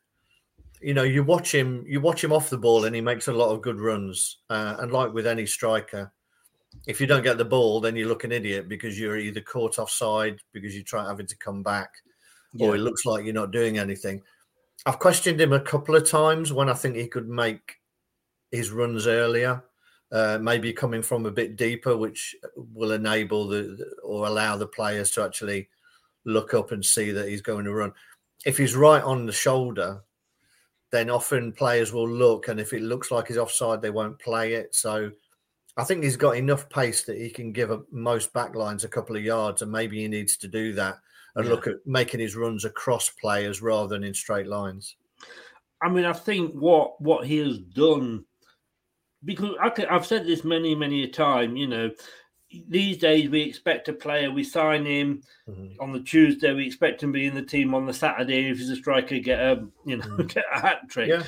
[0.81, 3.33] you know, you watch him, you watch him off the ball, and he makes a
[3.33, 4.39] lot of good runs.
[4.51, 6.11] Uh, and like with any striker,
[6.87, 9.79] if you don't get the ball, then you look an idiot because you're either caught
[9.79, 11.91] offside because you try having to come back,
[12.59, 14.23] or it looks like you're not doing anything.
[14.85, 17.77] I've questioned him a couple of times when I think he could make
[18.51, 19.63] his runs earlier,
[20.11, 25.11] uh, maybe coming from a bit deeper, which will enable the- or allow the players
[25.13, 25.69] to actually
[26.25, 27.93] look up and see that he's going to run.
[28.45, 30.03] If he's right on the shoulder,
[30.91, 34.55] then often players will look, and if it looks like he's offside, they won't play
[34.55, 34.75] it.
[34.75, 35.13] So
[35.77, 39.17] I think he's got enough pace that he can give a, most backlines a couple
[39.17, 40.97] of yards, and maybe he needs to do that
[41.35, 41.51] and Yeah.
[41.53, 44.97] look at making his runs across players rather than in straight lines.
[45.81, 48.25] I mean, I think what what he has done,
[49.25, 51.57] because I I've said this many many a time.
[51.57, 51.91] You know,
[52.69, 55.81] these days we expect a player, we sign him Mm-hmm.
[55.81, 58.49] on the Tuesday, we expect him to be in the team on the Saturday.
[58.51, 61.09] If he's a striker, get a you know get a hat trick.
[61.09, 61.25] Yeah.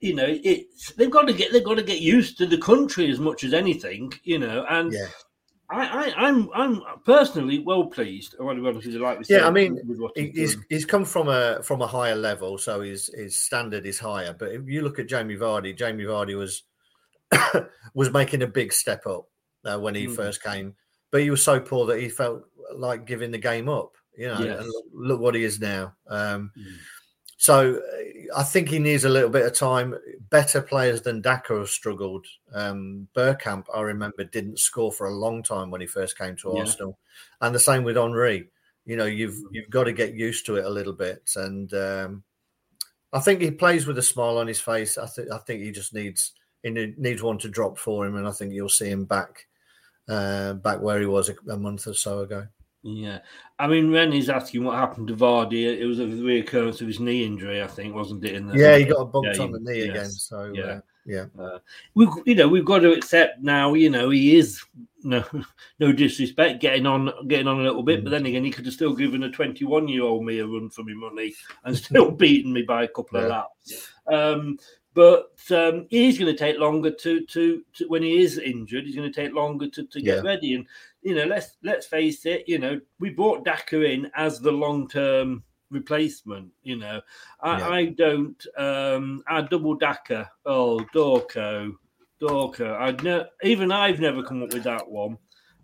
[0.00, 3.10] You know, it's they've got to get they've got to get used to the country
[3.10, 4.12] as much as anything.
[4.24, 5.06] You know, and Yeah.
[5.68, 8.36] I, I I'm I'm personally well pleased.
[8.38, 10.56] I want to be honest with you, like Yeah, I mean, with what he- he's
[10.68, 14.32] he's come from a from a higher level, so his his standard is higher.
[14.38, 16.62] But if you look at Jamie Vardy, Jamie Vardy was
[17.94, 19.26] was making a big step up
[19.64, 20.14] uh, when he Mm.
[20.14, 20.74] first came,
[21.10, 23.92] but he was so poor that he felt like giving the game up.
[24.16, 24.60] You know, Yes.
[24.60, 25.94] and look, look what he is now.
[26.06, 26.64] Um, Mm.
[27.36, 29.94] So uh, I think he needs a little bit of time.
[30.30, 32.26] Better players than Daka have struggled.
[32.52, 36.52] Um, Bergkamp, I remember, didn't score for a long time when he first came to
[36.54, 36.60] Yeah.
[36.60, 36.98] Arsenal,
[37.40, 38.48] and the same with Henry.
[38.84, 42.24] You know, you've you've got to get used to it a little bit, and um,
[43.12, 44.96] I think he plays with a smile on his face.
[44.96, 48.26] I think I think he just needs he needs one to drop for him, and
[48.26, 49.46] I think you'll see him back
[50.08, 52.46] uh, back where he was a, a month or so ago.
[52.86, 53.18] Yeah,
[53.58, 55.64] I mean, Rennie's asking what happened to Vardy.
[55.64, 58.36] It was a reoccurrence of his knee injury, I think, wasn't it?
[58.36, 59.40] In the Yeah, he got a bump game?
[59.42, 60.08] on the knee again.
[60.10, 61.58] So yeah, uh, yeah, uh,
[61.94, 63.74] we, you know, we've got to accept now.
[63.74, 64.62] You know, he is
[65.02, 65.24] no,
[65.80, 68.04] no disrespect, getting on, getting on a little bit.
[68.04, 70.94] But then again, he could have still given a twenty-one-year-old me a run for my
[70.94, 73.90] money and still beaten me by a couple of laps.
[74.06, 74.58] Um,
[74.94, 78.84] but um, he's going to take longer to, to to when he is injured.
[78.84, 80.22] He's going to take longer to, to get Yeah.
[80.22, 80.54] ready.
[80.54, 80.66] And
[81.06, 82.44] you know, let's let's face it.
[82.48, 86.50] You know, we brought Daka in as the long-term replacement.
[86.64, 87.00] You know,
[87.40, 87.68] I, Yeah.
[87.68, 88.46] I don't.
[88.58, 90.28] Um, our double Daka.
[90.44, 91.72] Oh, Dorco,
[92.20, 92.76] Dorco.
[92.80, 95.16] I'd ne- even I've never come up with that one.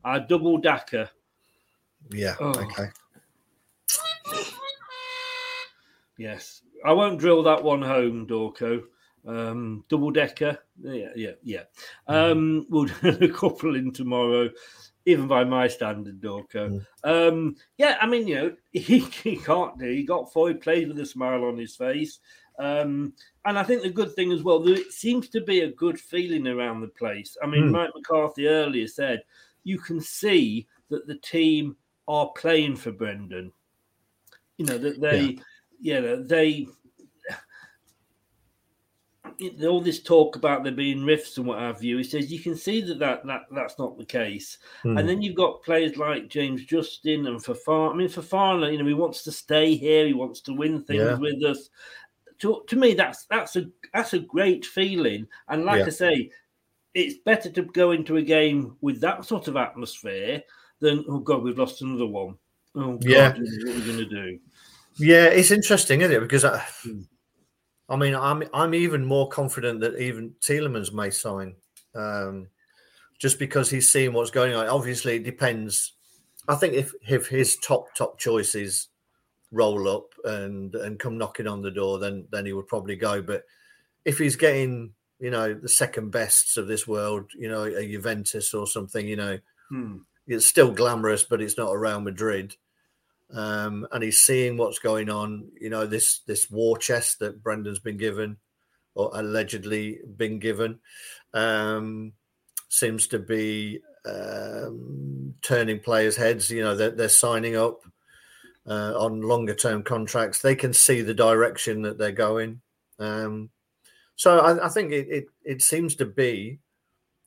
[0.05, 1.11] Our double Daka.
[2.13, 2.51] yeah, Oh.
[2.51, 2.89] okay.
[6.19, 8.83] Yes, I won't drill that one home, Dorco.
[9.27, 11.63] Um, double decker, yeah, yeah, yeah.
[12.09, 14.51] Um, we'll do a couple in tomorrow,
[15.07, 16.85] even by my standard, Dorco.
[17.05, 19.87] Um, yeah, I mean, you know, he, he can't do.
[19.87, 20.49] He got four.
[20.49, 22.21] He played with a smile on his face,
[22.59, 25.99] um, and I think the good thing as well, there seems to be a good
[25.99, 27.37] feeling around the place.
[27.43, 27.73] I mean, Hmm.
[27.73, 29.23] Mike McCarthy earlier said
[29.65, 31.77] you can see that the team
[32.09, 33.53] are playing for Brendan.
[34.59, 35.39] You know that they,
[35.81, 36.67] you know, they
[39.67, 41.99] all this talk about there being rifts and what have you.
[41.99, 44.59] He says you can see that, that, that that's not the case.
[44.83, 44.99] Hmm.
[44.99, 47.93] And then you've got players like James Justin and Fofana.
[47.93, 50.07] I mean, Fofana, you know, he wants to stay here.
[50.07, 51.15] He wants to win things Yeah.
[51.19, 51.69] with us.
[52.41, 55.27] To, to me, that's that's a that's a great feeling.
[55.49, 55.87] And like Yeah.
[55.87, 56.31] I say,
[56.95, 60.43] it's better to go into a game with that sort of atmosphere
[60.81, 62.37] than oh god, we've lost another one.
[62.75, 63.29] Oh god, Yeah.
[63.29, 64.39] what are we going to do?
[64.97, 66.21] Yeah, it's interesting, isn't it?
[66.21, 67.03] Because I, Hmm.
[67.93, 71.55] I mean, I'm I'm even more confident that even Tielemans may sign,
[71.95, 72.49] um,
[73.19, 74.67] just because he's seeing what's going on.
[74.67, 75.93] Obviously, it depends.
[76.49, 78.89] I think if if his top top choices
[79.51, 83.21] roll up and and come knocking on the door, then then he would probably go.
[83.21, 83.45] But
[84.07, 88.55] if he's getting you know the second bests of this world, you know a Juventus
[88.55, 89.99] or something, you know, Hmm.
[90.27, 92.57] it's still glamorous, but it's not a Real Madrid.
[93.33, 95.49] Um, and he's seeing what's going on.
[95.61, 98.37] You know this this war chest that Brendan's been given,
[98.95, 100.79] or allegedly been given,
[101.33, 102.13] um,
[102.69, 106.51] seems to be um, turning players' heads.
[106.51, 107.81] You know they're, they're signing up
[108.67, 110.43] uh, on longer term contracts.
[110.43, 112.61] They can see the direction that they're going.
[112.99, 113.51] Um,
[114.17, 116.59] so I, I think it, it it seems to be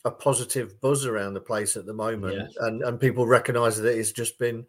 [0.05, 2.53] a positive buzz around the place at the moment, Yes.
[2.59, 4.65] and and people recognise that it's just been,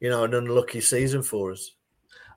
[0.00, 1.72] you know, an unlucky season for us.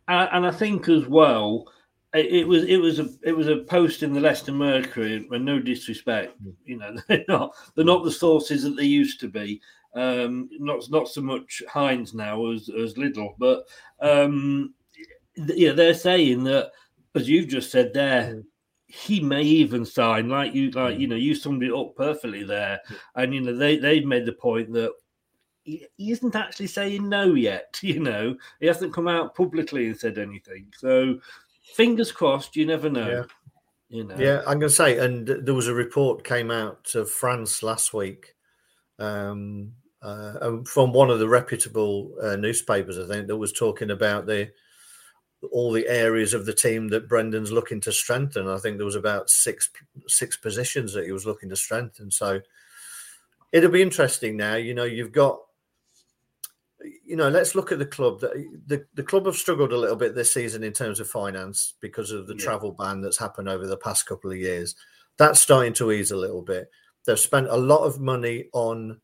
[0.07, 1.67] and, and I think as well,
[2.13, 5.45] it, it was it was a it was a post in the Leicester Mercury, and
[5.45, 9.61] no disrespect, you know, they're not they're not the sources that they used to be.
[9.95, 13.67] Um, not not so much Heinz now as as Little, but
[13.99, 14.73] um,
[15.35, 16.71] yeah, they're saying that
[17.15, 18.43] as you've just said there.
[18.85, 22.79] He may even sign, like you, like you know, you summed it up perfectly there,
[23.15, 24.91] and you know they they've made the point that
[25.63, 27.79] he, he isn't actually saying no yet.
[27.83, 30.67] You know, he hasn't come out publicly and said anything.
[30.77, 31.19] So,
[31.75, 32.55] fingers crossed.
[32.55, 33.09] You never know.
[33.09, 33.23] Yeah.
[33.89, 34.15] You know.
[34.17, 37.93] Yeah, I'm going to say, and there was a report came out of France last
[37.93, 38.35] week
[38.97, 43.91] um, uh, um, from one of the reputable uh, newspapers, I think, that was talking
[43.91, 44.51] about the
[45.51, 48.47] all the areas of the team that Brendan's looking to strengthen.
[48.47, 49.69] I think there was about six
[50.07, 52.11] six positions that he was looking to strengthen.
[52.11, 52.41] So
[53.51, 54.55] it'll be interesting now.
[54.55, 55.41] You know, you've got
[57.05, 58.19] you know, let's look at the club.
[58.21, 62.11] The, the, club have struggled a little bit this season in terms of finance because
[62.11, 62.43] of the Yeah.
[62.43, 64.75] travel ban that's happened over the past couple of years.
[65.17, 66.69] That's starting to ease a little bit.
[67.05, 69.01] They've spent a lot of money on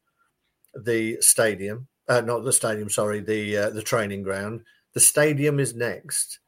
[0.74, 4.64] the stadium, uh, not the stadium, sorry, the uh, the training ground.
[4.94, 6.40] The stadium is next,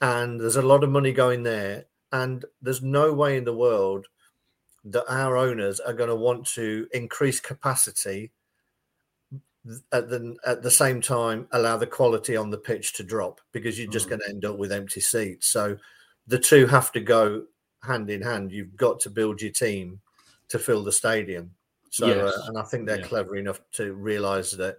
[0.00, 1.86] and there's a lot of money going there.
[2.12, 4.06] And there's no way in the world
[4.84, 8.30] that our owners are going to want to increase capacity
[9.92, 13.78] at the at the same time allow the quality on the pitch to drop because
[13.78, 14.10] you're just Mm.
[14.10, 15.48] going to end up with empty seats.
[15.48, 15.76] So
[16.26, 17.44] the two have to go
[17.82, 18.52] hand in hand.
[18.52, 20.00] You've got to build your team
[20.48, 21.54] to fill the stadium.
[21.90, 22.34] So Yes.
[22.36, 23.06] uh, and I think they're Yeah.
[23.06, 24.78] clever enough to realize that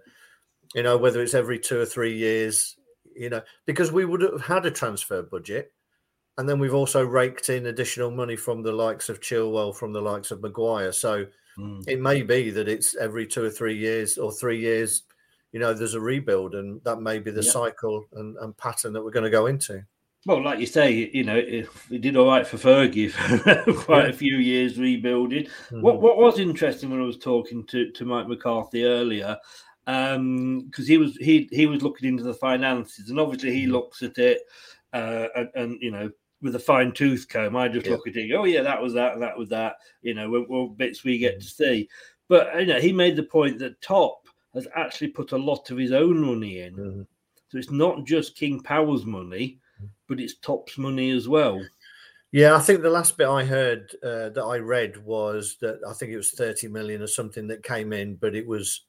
[0.74, 2.76] you know whether it's every two or three years,
[3.14, 5.72] you know, because we would have had a transfer budget.
[6.38, 10.02] And then we've also raked in additional money from the likes of Chilwell, from the
[10.02, 10.92] likes of Maguire.
[10.92, 11.26] So
[11.58, 11.88] Mm.
[11.88, 15.02] it may be that it's every two or three years or three years,
[15.52, 17.50] you know, there's a rebuild, and that may be the Yeah.
[17.50, 19.82] cycle and, and pattern that we're going to go into.
[20.26, 23.10] Well, like you say, you know, it, it did all right for Fergie
[23.64, 24.10] for quite Yeah.
[24.10, 25.46] a few years rebuilding.
[25.70, 25.82] Mhm.
[25.82, 29.36] What what was interesting when I was talking to, to Mike McCarthy earlier,
[29.86, 33.58] because he was he he was looking into the finances, and obviously Mm-hmm.
[33.58, 34.40] he looks at it,
[34.92, 36.10] uh, and, and you know.
[36.46, 37.92] With a fine tooth comb, I just Yeah.
[37.92, 38.32] look at it.
[38.32, 39.76] Oh yeah, that was that, and that was that.
[40.02, 41.88] You know, what, what bits we get to see.
[42.28, 45.78] But you know, he made the point that Top has actually put a lot of
[45.78, 46.74] his own money in.
[46.74, 47.02] Mm-hmm.
[47.48, 49.58] So it's not just King Power's money,
[50.08, 51.60] but it's Top's money as well.
[52.32, 55.92] Yeah, I think the last bit I heard uh, that I read was that I
[55.92, 58.82] think it was 30 million or something that came in, but it was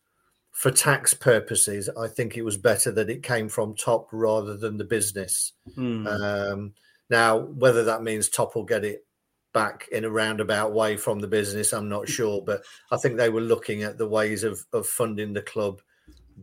[0.51, 1.87] for tax purposes.
[1.97, 5.53] I think it was better that it came from top rather than the business.
[5.75, 6.07] Hmm.
[6.07, 6.73] Um,
[7.09, 9.05] now, whether that means top will get it
[9.53, 12.41] back in a roundabout way from the business, I'm not sure.
[12.45, 15.81] But I think they were looking at the ways of, of funding the club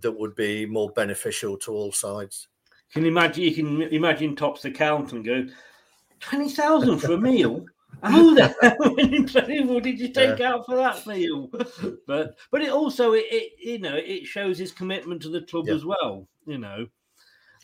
[0.00, 2.48] that would be more beneficial to all sides.
[2.92, 3.44] Can you imagine?
[3.44, 5.46] You can imagine Top's accountant go
[6.20, 7.64] twenty thousand for a meal.
[8.02, 8.48] How the
[9.56, 11.50] hell did you take out for that meal?
[12.06, 15.66] But but it also it, it you know it shows his commitment to the club
[15.68, 15.74] Yeah.
[15.74, 16.28] as well.
[16.46, 16.86] You know.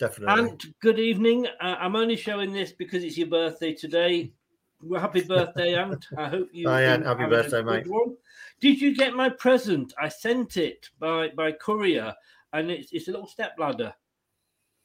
[0.01, 0.43] Definitely.
[0.43, 1.45] And good evening.
[1.59, 4.33] Uh, I'm only showing this because it's your birthday today.
[4.81, 6.07] Well, happy birthday, Ant.
[6.17, 6.67] I hope you.
[6.67, 7.05] Ant.
[7.05, 7.85] Happy birthday, mate.
[7.85, 8.17] one.
[8.59, 9.93] Did you get my present?
[10.01, 12.15] I sent it by by courier,
[12.51, 13.93] and it's it's a little step ladder.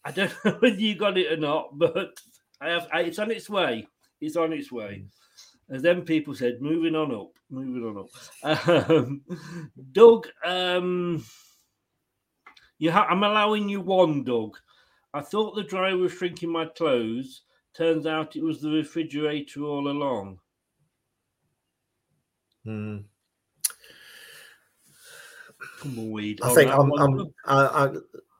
[0.04, 2.20] I don't know whether you got it or not, but
[2.60, 2.86] I have.
[2.92, 3.88] I, it's on its way.
[4.20, 5.06] It's on its way.
[5.70, 8.90] As then people said, moving on up, moving on up.
[8.90, 9.22] Um,
[9.92, 11.24] Doug, um,
[12.78, 14.58] you ha- I'm allowing you one, Doug.
[15.16, 17.40] I thought the dryer was shrinking my clothes.
[17.74, 20.40] Turns out it was the refrigerator all along.
[22.64, 22.98] Hmm.
[25.82, 26.42] Tumbleweed.
[26.42, 27.92] I on think I'm, I'm I, I,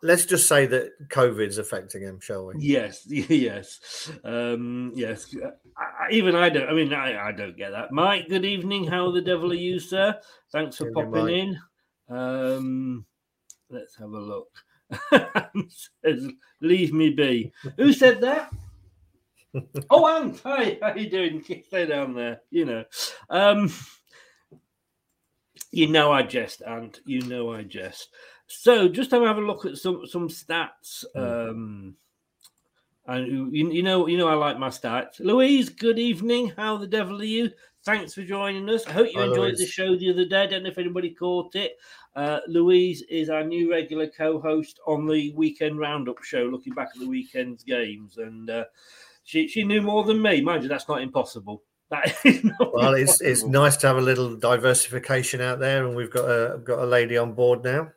[0.03, 2.57] let's just say that COVID's affecting him, shall we?
[2.59, 5.35] Yes, yes, um, yes.
[5.79, 6.69] I, I- even I don't.
[6.69, 7.91] I mean, I, I don't get that.
[7.91, 8.87] Mike, good evening.
[8.87, 10.21] How the devil are you, sir?
[10.53, 11.59] Thanks for Good popping in.
[12.15, 13.07] Um,
[13.71, 14.49] let's have a look.
[16.05, 16.29] says,
[16.61, 18.51] "Leave me be." Who said that?
[19.91, 21.45] oh, Ant, hi, how you doing?
[21.67, 22.41] Stay down there.
[22.51, 22.85] You know,
[23.31, 23.73] um,
[25.71, 27.01] you know I jest, Ant.
[27.05, 28.09] You know I jest.
[28.47, 31.05] So, just have a look at some some stats.
[31.15, 31.97] Um,
[33.09, 35.21] and you, you know, you know, I like my stats.
[35.21, 36.53] Louise, good evening.
[36.57, 37.51] How the devil are you?
[37.85, 38.85] Thanks for joining us.
[38.87, 39.59] I hope you Hi, enjoyed Louise.
[39.59, 40.43] the show the other day.
[40.43, 41.77] I don't know if anybody caught it.
[42.17, 47.01] Uh, Louise is our new regular co-host on the weekend roundup show, looking back at
[47.01, 48.65] the weekend's games, and uh,
[49.23, 50.41] she she knew more than me.
[50.41, 51.63] Mind you, that's not impossible.
[51.91, 55.95] That is not Well, it's it's nice to have a little diversification out there, and
[55.95, 57.91] we've got a got a lady on board now.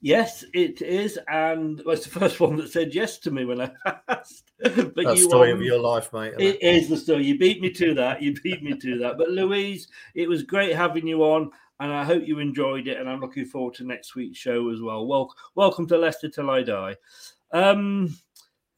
[0.00, 3.60] Yes, it is, and well, it's the first one that said yes to me when
[3.60, 3.70] I
[4.08, 4.52] asked.
[4.60, 6.34] but That you, story of your life, mate.
[6.38, 7.26] It is the story.
[7.26, 8.22] You beat me to that.
[8.22, 9.18] You beat me to that.
[9.18, 11.50] But Louise, it was great having you on,
[11.80, 12.98] and I hope you enjoyed it.
[12.98, 15.06] And I'm looking forward to next week's show as well.
[15.06, 16.96] Well, welcome to Leicester Till I Die.
[17.52, 18.16] Um,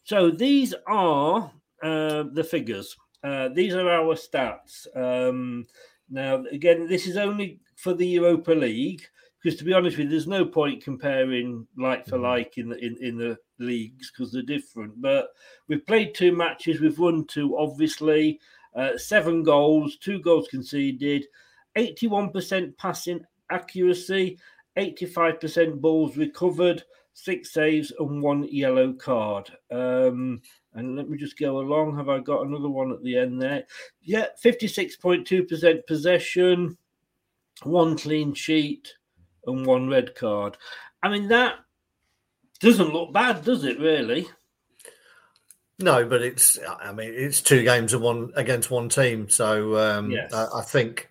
[0.05, 1.51] so these are
[1.83, 2.97] uh, the figures.
[3.23, 4.87] Uh, these are our stats.
[4.97, 5.67] Um,
[6.09, 9.03] now, again, this is only for the Europa League
[9.43, 12.85] because, to be honest with you, there's no point comparing like for like in the
[12.85, 15.01] in, in the leagues because they're different.
[15.01, 15.29] But
[15.69, 16.81] we've played two matches.
[16.81, 18.41] We've won two, obviously.
[18.75, 21.27] Uh, seven goals, two goals conceded,
[21.77, 24.39] 81% passing accuracy,
[24.77, 29.51] 85% balls recovered, six saves, and one yellow card.
[29.71, 30.41] Um,
[30.75, 31.97] and let me just go along.
[31.97, 33.65] Have I got another one at the end there?
[34.03, 36.77] Yeah, 56.2% possession,
[37.63, 38.95] one clean sheet,
[39.47, 40.57] and one red card.
[41.03, 41.57] I mean, that
[42.61, 44.29] doesn't look bad, does it, really?
[45.83, 50.11] No, but it's I mean it's two games of one against one team, so um,
[50.11, 50.33] Yes.
[50.33, 51.10] I, I think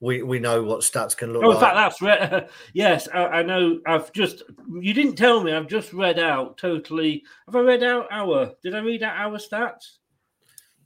[0.00, 1.60] we we know what stats can look Oh, in like.
[1.74, 3.08] fact, that's re- yes.
[3.12, 3.80] I, I know.
[3.86, 4.42] I've just
[4.80, 5.52] you didn't tell me.
[5.52, 7.22] I've just read out totally.
[7.46, 8.52] Have I read out our?
[8.62, 9.98] Did I read out our stats?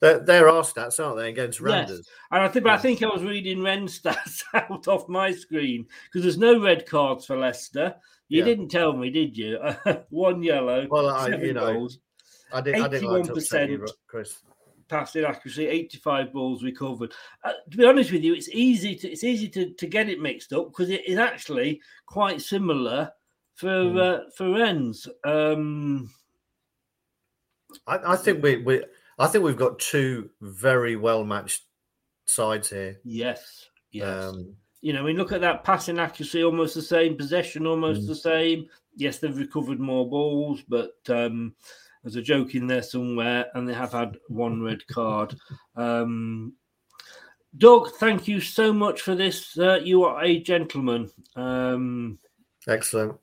[0.00, 1.90] there, there are stats, aren't they, against Yes.
[2.30, 6.22] And I think, I think I was reading Rennes' stats out off my screen because
[6.22, 7.94] there's no red cards for Leicester.
[8.28, 8.44] You Yeah.
[8.44, 9.58] didn't tell me, did you?
[10.10, 10.86] One yellow.
[10.90, 11.98] Well, I seven you know goals,
[12.52, 13.90] I did I didn't like to upset you, 81%.
[14.06, 14.38] Chris.
[14.94, 17.12] Passing accuracy, 85 balls recovered.
[17.42, 20.20] Uh, to be honest with you, it's easy to it's easy to, to get it
[20.20, 23.10] mixed up because it is actually quite similar
[23.56, 23.96] for Hmm.
[23.98, 25.08] uh, for Rennes.
[25.24, 26.10] Um,
[27.88, 28.84] I, I think we we
[29.18, 31.62] I think we've got two very well matched
[32.26, 33.00] sides here.
[33.04, 34.06] yes, yes.
[34.24, 38.02] Um, you know, I mean, look at that passing accuracy, almost the same, possession almost
[38.02, 38.06] Mm.
[38.08, 38.68] the same.
[38.96, 41.54] Yes, they've recovered more balls, but um,
[42.04, 45.34] there's a joke in there somewhere, and they have had one red card.
[45.74, 46.52] Um,
[47.56, 49.56] Doug, thank you so much for this.
[49.58, 51.10] Uh, you are a gentleman.
[51.34, 52.18] Um,
[52.68, 53.16] excellent.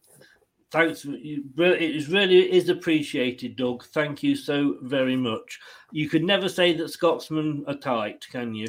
[0.71, 1.05] thanks.
[1.05, 3.85] you- It is really is appreciated, Doug.
[3.87, 5.59] Thank you so very much.
[5.91, 8.67] You could never say that Scotsmen are tight, can you?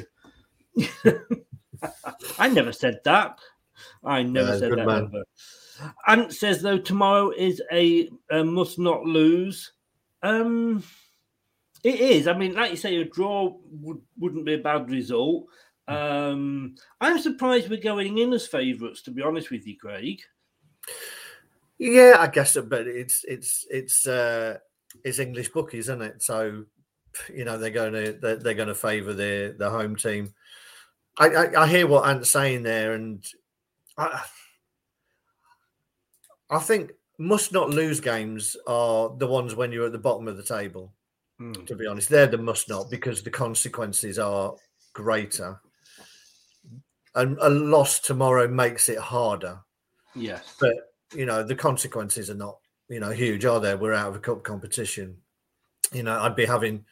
[2.39, 3.39] I never said that.
[4.03, 5.23] I never Yeah, said that.
[6.07, 9.72] Ant says though tomorrow is a, a must not lose.
[10.23, 10.83] Um,
[11.83, 12.27] it is.
[12.27, 15.45] I mean, like you say, a draw would, wouldn't be a bad result.
[15.87, 20.21] Um, I'm surprised we're going in as favourites, to be honest with you, Craig.
[21.77, 24.59] Yeah, I guess, but it's it's it's uh,
[25.03, 26.23] it's English bookies, isn't it?
[26.23, 26.63] So
[27.33, 30.33] you know they're going to they're, they're going to favour their the home team.
[31.17, 33.25] I, I I hear what Ant's saying there, and
[33.97, 34.23] I
[36.49, 40.37] I think must not lose games are the ones when you're at the bottom of
[40.37, 40.91] the table.
[41.37, 41.53] Hmm.
[41.65, 44.53] To be honest, they're the must not because the consequences are
[44.93, 45.59] greater,
[47.15, 49.59] and a loss tomorrow makes it harder
[50.15, 50.55] Yes.
[50.59, 50.73] but
[51.15, 52.57] you know the consequences are not
[52.89, 55.17] you know huge are there we're out of a cup competition
[55.91, 56.85] you know i'd be having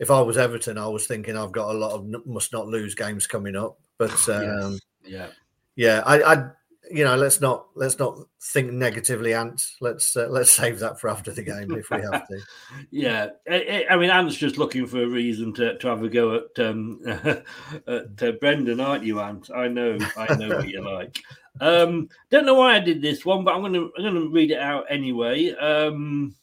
[0.00, 2.94] if i was everton i was thinking i've got a lot of must not lose
[2.94, 5.28] games coming up but um Yeah.
[5.76, 6.48] yeah i i
[6.90, 11.08] you know let's not let's not think negatively ant let's uh, let's save that for
[11.08, 12.38] after the game if we have to
[12.90, 16.36] Yeah, I, I mean, Ant's just looking for a reason to, to have a go
[16.36, 19.50] at um, at uh, Brendan, aren't you, Ant?
[19.54, 21.22] I know, I know what you like.
[21.60, 24.60] Um, don't know why I did this one, but I'm gonna I'm gonna read it
[24.60, 25.52] out anyway.
[25.52, 26.34] Um,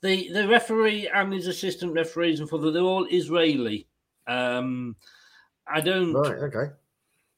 [0.00, 3.86] the the referee and his assistant referees and for they're all Israeli.
[4.26, 4.96] Um,
[5.66, 6.72] I don't right okay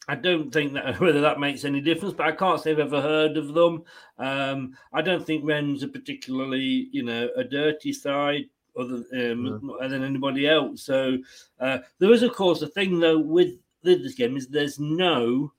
[0.08, 3.00] I don't think that whether that makes any difference, but I can't say I've ever
[3.00, 3.84] heard of them.
[4.18, 8.44] Um, I don't think Rennes are particularly, you know, a dirty side
[8.78, 10.82] other um, other than anybody else.
[10.82, 11.18] So
[11.60, 15.52] uh, there is, of course, a thing though with with this game is there's no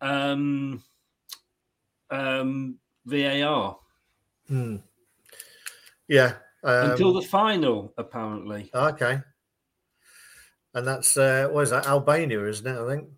[0.00, 0.82] um,
[2.10, 2.76] um,
[3.06, 3.78] VAR.
[4.48, 4.76] Hmm.
[6.08, 6.34] Yeah.
[6.64, 8.70] Um, until the final, apparently.
[8.74, 9.20] Okay.
[10.74, 11.86] And that's uh, what is that?
[11.86, 12.78] Albania, isn't it?
[12.78, 13.08] I think.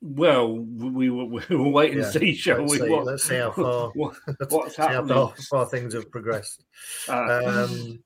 [0.00, 2.78] Well, we will we will wait and Yeah, see, shall we?
[2.78, 4.16] see- What- let's see how far- what-
[4.50, 5.14] what's See how happening.
[5.16, 6.64] far, far things have progressed.
[7.08, 7.40] Ah.
[7.64, 8.02] Um,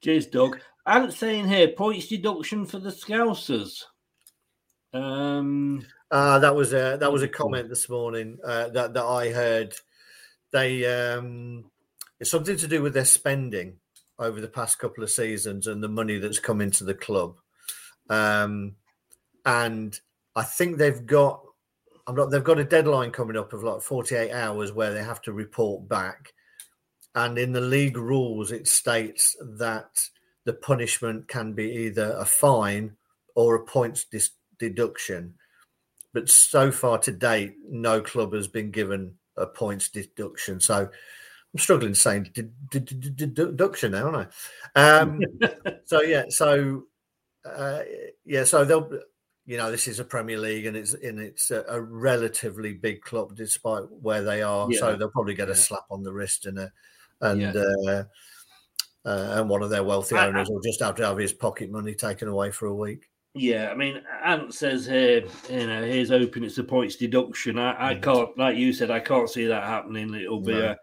[0.00, 0.58] Cheers, Doug.
[0.84, 3.84] And saying here, points deduction for the Scousers.
[4.92, 9.30] Um, Uh, that was a that was a comment this morning uh, that that I
[9.30, 9.74] heard.
[10.52, 11.70] They um,
[12.18, 13.78] it's something to do with their spending
[14.18, 17.36] over the past couple of seasons and the money that's come into the club.
[18.10, 18.74] Um,
[19.46, 19.98] and
[20.34, 21.42] I think they've got
[22.06, 25.22] I'm not they've got a deadline coming up of like 48 hours where they have
[25.22, 26.32] to report back.
[27.14, 30.08] And in the league rules, it states that
[30.44, 32.96] the punishment can be either a fine
[33.34, 35.34] or a points dis- deduction.
[36.14, 40.58] But so far to date, no club has been given a points deduction.
[40.60, 40.88] So
[41.54, 44.30] I'm struggling to say de- de- de- de- deduction now, aren't
[44.74, 44.80] I?
[44.80, 45.20] Um,
[45.84, 46.84] so yeah, so
[47.44, 47.80] uh,
[48.24, 48.90] yeah, so they'll,
[49.46, 53.02] you know, this is a Premier League and it's and it's a, a relatively big
[53.02, 54.70] club despite where they are.
[54.72, 55.56] So they'll probably get a Yeah.
[55.56, 56.72] slap on the wrist and a
[57.20, 57.52] and Yeah.
[57.52, 58.04] uh,
[59.04, 61.32] uh, and one of their wealthy I- I- owners will just have to have his
[61.32, 63.08] pocket money taken away for a week.
[63.34, 67.58] yeah, I mean, Ant says here, you know, here's hoping it's a points deduction.
[67.58, 70.14] I, I can't, like you said, I can't see that happening.
[70.14, 70.66] It'll be No.
[70.72, 70.76] a,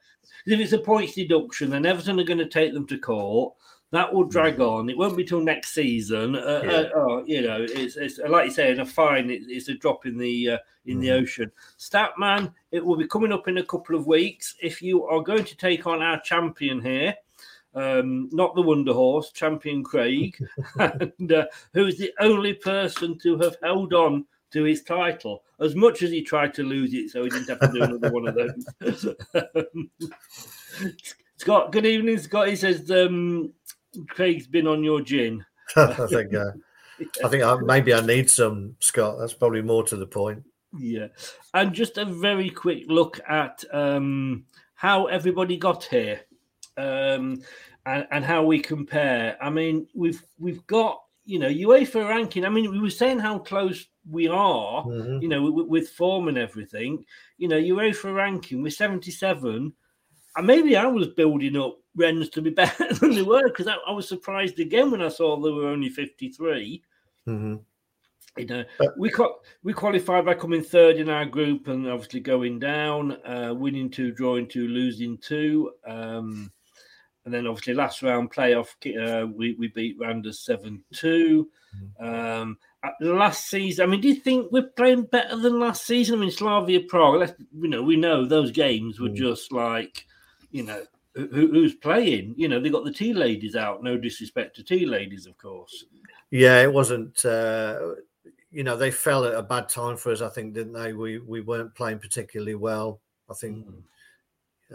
[0.48, 3.54] if it's a points deduction, then Everton are going to take them to court.
[3.92, 4.88] That will drag on.
[4.90, 6.36] It won't be till next season.
[6.36, 6.72] Uh, Yeah.
[6.72, 9.74] uh, oh, you know, it's, it's like you say, in a fine, it, it's a
[9.74, 11.22] drop in the uh, in the Mhm.
[11.24, 11.52] ocean.
[11.78, 14.56] Statman, it will be coming up in a couple of weeks.
[14.62, 17.16] If you are going to take on our champion here,
[17.74, 20.38] um, not the Wonder Horse, Champion Craig,
[20.80, 25.76] and uh, who is the only person to have held on to his title as
[25.76, 28.28] much as he tried to lose it, so he didn't have to do another one
[28.28, 29.16] of those.
[31.38, 32.48] Scott, good evening, Scott.
[32.50, 33.54] He says um,
[34.08, 35.46] Craig's been on your gin.
[35.76, 36.52] I think uh,
[37.24, 39.18] I think I, maybe I need some Scott.
[39.20, 40.44] That's probably more to the point.
[40.78, 41.08] Yeah,
[41.54, 46.22] and just a very quick look at um, how everybody got here,
[46.78, 47.42] um,
[47.86, 49.38] and, and how we compare.
[49.42, 52.46] I mean, we've we've got you know UEFA ranking.
[52.46, 55.22] I mean, we were saying how close we are, Mhm.
[55.22, 57.04] you know, with, with form and everything.
[57.38, 59.74] You know, UEFA ranking we're seventy seven,
[60.36, 63.76] and maybe I was building up Rennes to be better than they were because I,
[63.88, 66.82] I was surprised again when I saw they were only fifty three.
[67.26, 67.56] hmm
[68.38, 68.64] You know,
[68.98, 69.32] we got
[69.64, 74.12] we qualified by coming third in our group and obviously going down, uh, winning two,
[74.12, 76.52] drawing two, losing two, um,
[77.26, 81.50] and then obviously last round playoff uh, we we beat Randers seven two.
[82.00, 85.86] Um, at the last season, I mean, do you think we're playing better than last
[85.86, 86.16] season?
[86.16, 90.08] I mean, Slavia Prague, let's, you know, we know those games were just like,
[90.52, 90.84] you know,
[91.16, 92.36] who, who's playing?
[92.38, 93.84] You know, they got the tea ladies out.
[93.84, 95.86] No disrespect to tea ladies, of course.
[96.32, 97.24] Yeah, it wasn't.
[97.26, 97.96] Uh,
[98.52, 100.22] you know, they fell at a bad time for us.
[100.22, 100.94] I think, didn't they?
[100.94, 103.02] We we weren't playing particularly well.
[103.30, 103.66] I think.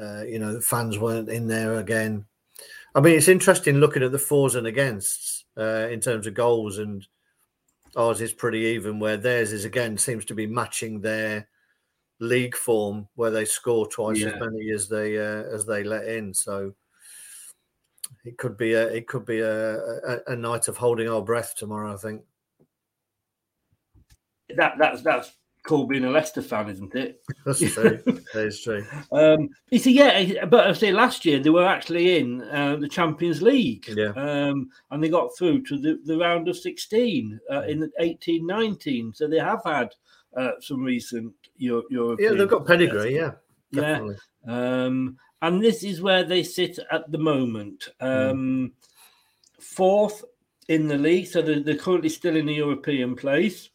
[0.01, 2.25] Uh, you know, the fans weren't in there again.
[2.97, 6.79] I mean, it's interesting looking at the fours and against uh, in terms of goals,
[6.79, 7.07] and
[7.97, 8.99] ours is pretty even.
[8.99, 11.49] Where theirs is again seems to be matching their
[12.21, 16.33] league form, where they score twice as many as they uh, as they let in.
[16.35, 16.75] So
[18.25, 21.55] it could be a it could be a, a, a night of holding our breath
[21.57, 21.93] tomorrow.
[21.93, 22.23] I think.
[24.57, 25.33] That that's that's
[25.67, 27.23] cool being a Leicester fan, isn't it?
[27.47, 27.99] That's true.
[28.35, 28.85] that is true.
[29.11, 32.87] Um, you see, yeah, but I say last year they were actually in uh, the
[32.87, 34.13] Champions League, Yeah.
[34.15, 37.69] um, and they got through to the, the round of 16 uh, Mm.
[37.71, 39.15] in eighteen nineteen.
[39.15, 39.89] So they have had
[40.37, 43.15] uh, some recent Euro- Yeah, they've got pedigree.
[43.15, 43.33] Yeah,
[43.71, 44.01] Yeah.
[44.47, 47.89] Um, and this is where they sit at the moment.
[48.01, 48.31] Mm.
[48.31, 48.73] Um,
[49.61, 50.25] Fourth
[50.69, 53.71] in the league, so they're, they're currently still in the European place.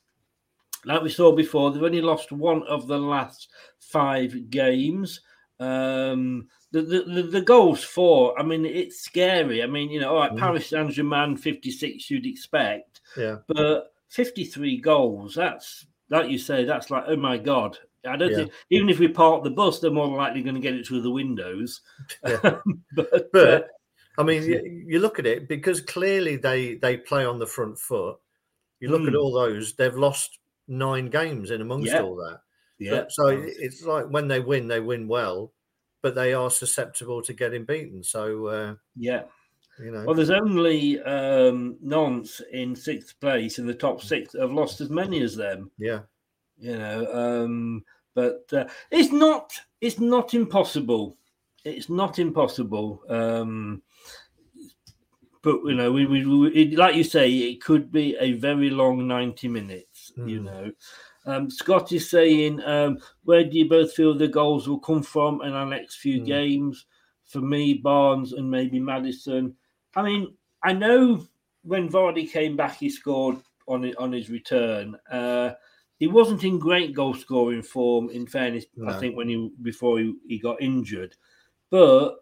[0.86, 3.50] Like we saw before, they've only lost one of the last
[3.80, 5.22] five games.
[5.60, 9.62] Um, the, the, the, goals for, I mean, it's scary.
[9.62, 10.38] I mean, you know, all right, Mhm.
[10.40, 13.38] Paris Saint Germain 56, you'd expect, Yeah.
[13.48, 17.78] but 53 goals, that's, like you say, that's like, oh my God.
[18.08, 18.38] I don't Yeah.
[18.38, 21.02] think, even if we park the bus, they're more likely going to get it through
[21.02, 21.82] the windows.
[22.26, 22.60] Yeah.
[22.96, 23.68] but, uh, But
[24.18, 27.78] I mean, you, you look at it because clearly they they play on the front
[27.80, 28.18] foot.
[28.80, 29.20] You look at Mm.
[29.20, 32.02] all those; they've lost nine games in amongst Yeah.
[32.02, 32.40] all that.
[32.80, 32.92] yeah.
[32.92, 35.54] But- so it- it's like when they win, they win well,
[36.02, 38.02] but they are susceptible to getting beaten.
[38.04, 39.24] So uh, Yeah.
[39.80, 44.42] You know, Well, there's only um, Nantes in sixth place in the top six that
[44.42, 45.72] have lost as many as them.
[45.78, 46.02] yeah,
[46.58, 51.18] You know, um, but uh, it's not it's not impossible.
[51.64, 53.04] it's not impossible.
[53.10, 53.84] Um,
[55.42, 58.70] but you know, we, we, we it, like you say, it could be a very
[58.70, 60.12] long ninety minutes.
[60.22, 60.44] You Mm.
[60.44, 60.72] know,
[61.26, 65.42] um, Scott is saying, um, where do you both feel the goals will come from
[65.42, 66.26] in our next few Mm.
[66.26, 66.86] games?
[67.26, 69.56] For me, Barnes and maybe Madison.
[69.96, 70.34] I mean,
[70.64, 71.26] I know
[71.64, 73.38] when Vardy came back, he scored
[73.68, 74.96] on on his return.
[75.12, 75.52] Uh,
[76.00, 78.10] he wasn't in great goal scoring form.
[78.10, 81.16] In fairness, I think when he before he, he got injured,
[81.70, 82.18] but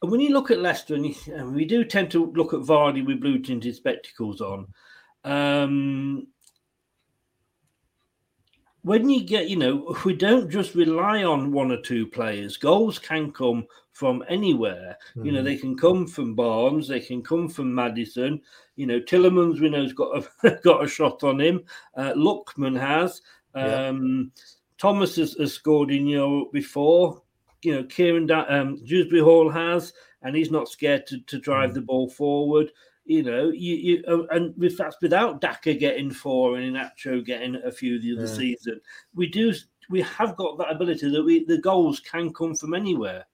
[0.00, 3.04] when you look at Leicester, and, you, and we do tend to look at Vardy
[3.06, 4.66] with blue tinted spectacles on.
[5.24, 6.26] Um,
[8.82, 12.56] when you get, you know, we don't just rely on one or two players.
[12.56, 14.96] Goals can come from anywhere.
[15.22, 15.44] You know, Mhm.
[15.44, 18.40] they can come from Barnes, they can come from Madison.
[18.76, 21.62] You know, Tielemans we know's got a got a shot on him.
[21.96, 23.20] Uh, Lookman has.
[23.54, 23.88] Yeah.
[23.88, 24.32] Um,
[24.78, 27.22] Thomas has, has scored in Europe before.
[27.62, 31.74] You know, Kiernan um, Dewsbury Hall has, and he's not scared to, to drive Mm.
[31.74, 32.72] the ball forward.
[33.04, 37.56] You know, you, you uh, and with that's without Daka getting four and Iheanacho getting
[37.56, 38.36] a few the other Yeah.
[38.36, 38.80] season.
[39.14, 39.52] We do
[39.90, 43.26] we have got that ability that we the goals can come from anywhere.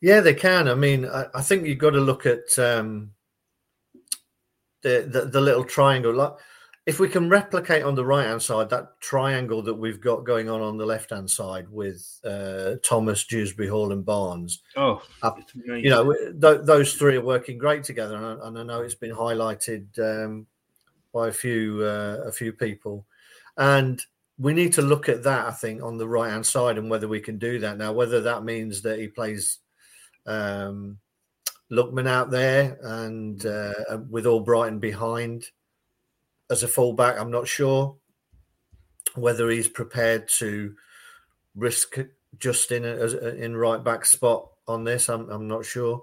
[0.00, 0.66] Yeah, they can.
[0.66, 3.12] I mean, I, I think you've got to look at um,
[4.80, 6.14] the, the the little triangle.
[6.14, 6.32] Like,
[6.86, 10.48] if we can replicate on the right hand side that triangle that we've got going
[10.48, 14.62] on on the left hand side with uh, Thomas, Dewsbury Hall, and Barnes.
[14.76, 15.32] Oh, uh,
[15.66, 18.94] you know, th- those three are working great together, and I, and I know it's
[18.94, 20.46] been highlighted um,
[21.12, 23.06] by a few uh, a few people,
[23.56, 24.02] and
[24.38, 25.46] we need to look at that.
[25.46, 27.92] I think on the right hand side, and whether we can do that now.
[27.92, 29.58] Whether that means that he plays
[30.26, 30.98] um,
[31.70, 35.44] Lookman out there and uh, with Albrighton behind
[36.50, 37.96] as a fullback, I'm not sure
[39.14, 40.74] whether he's prepared to
[41.54, 41.98] risk
[42.38, 45.08] Justin as in right back spot on this.
[45.08, 46.02] I'm I'm not sure.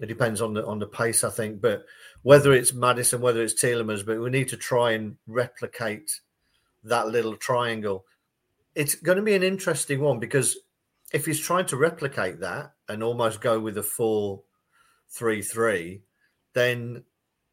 [0.00, 1.60] It depends on the on the pace, I think.
[1.60, 1.84] But
[2.22, 6.20] whether it's Madison, whether it's Tielemans, but we need to try and replicate
[6.84, 8.04] that little triangle.
[8.74, 10.56] It's going to be an interesting one because
[11.12, 14.42] if he's trying to replicate that and almost go with a four
[15.08, 16.02] three three,
[16.54, 17.04] then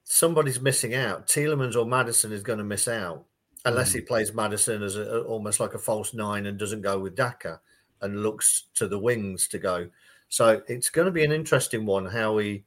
[0.10, 1.28] somebody's missing out.
[1.28, 3.26] Tielemans or Madison is going to miss out
[3.66, 7.16] unless he plays Madison as a, almost like a false nine and doesn't go with
[7.16, 7.60] Daka
[8.02, 9.90] and looks to the wings to go.
[10.30, 12.64] So it's going to be an interesting one how he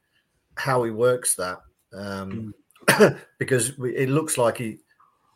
[0.57, 1.61] how he works that
[1.95, 2.53] um,
[3.39, 4.79] because we, it looks like he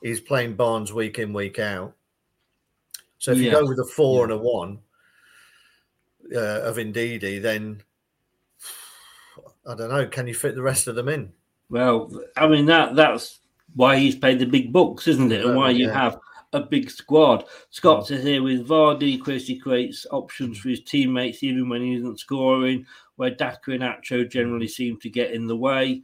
[0.02, 1.94] he's playing Barnes week in week out.
[3.18, 4.80] So if you go with a four and a one
[6.34, 7.82] uh, of Ndidi, then
[9.66, 10.06] I don't know.
[10.06, 11.32] Can you fit the rest of them in?
[11.70, 13.40] Well, I mean that that's
[13.74, 15.44] why he's paid the big bucks, isn't it?
[15.44, 16.18] And why you have
[16.52, 17.44] a big squad.
[17.70, 18.08] Scott's mm.
[18.08, 20.62] says here with Vardy, Chris, he creates options mm.
[20.62, 22.86] for his teammates even when he isn't scoring,
[23.16, 26.02] where Daka and Acho generally seem to get in the way.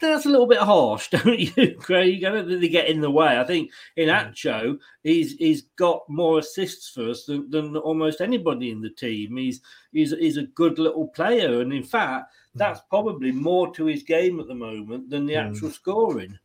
[0.00, 2.24] That's a little bit harsh, don't you, Craig?
[2.24, 3.38] I don't think they get in the way.
[3.38, 8.80] I think Iheanacho, he's he's got more assists for us than, than almost anybody in
[8.80, 9.36] the team.
[9.36, 9.60] He's
[9.92, 14.40] he's he's a good little player, and in fact, that's probably more to his game
[14.40, 15.50] at the moment than the Mm.
[15.50, 16.38] actual scoring.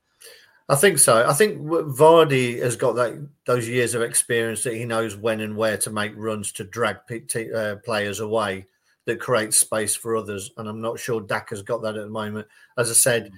[0.68, 1.26] I think so.
[1.30, 5.56] I think Vardy has got that those years of experience that he knows when and
[5.56, 8.66] where to make runs to drag p- t- uh, players away
[9.06, 10.52] that creates space for others.
[10.58, 12.48] And I'm not sure Daka's got that at the moment.
[12.78, 13.32] As I said,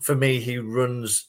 [0.00, 1.28] for me, he runs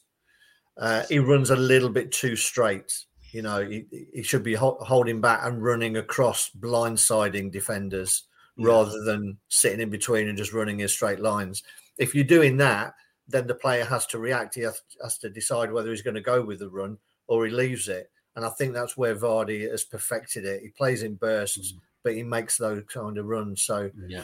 [0.76, 2.92] uh, he runs a little bit too straight.
[3.30, 8.24] You know, he, he should be ho- holding back and running across blindsiding defenders
[8.56, 8.68] Yeah.
[8.68, 11.62] rather than sitting in between and just running in straight lines.
[11.98, 12.94] If you're doing that,
[13.28, 14.54] then the player has to react.
[14.54, 17.52] He has, has to decide whether he's going to go with the run or he
[17.52, 18.10] leaves it.
[18.36, 20.62] And I think that's where Vardy has perfected it.
[20.62, 21.74] He plays in bursts,
[22.04, 23.62] but he makes those kind of runs.
[23.62, 24.22] So Yeah.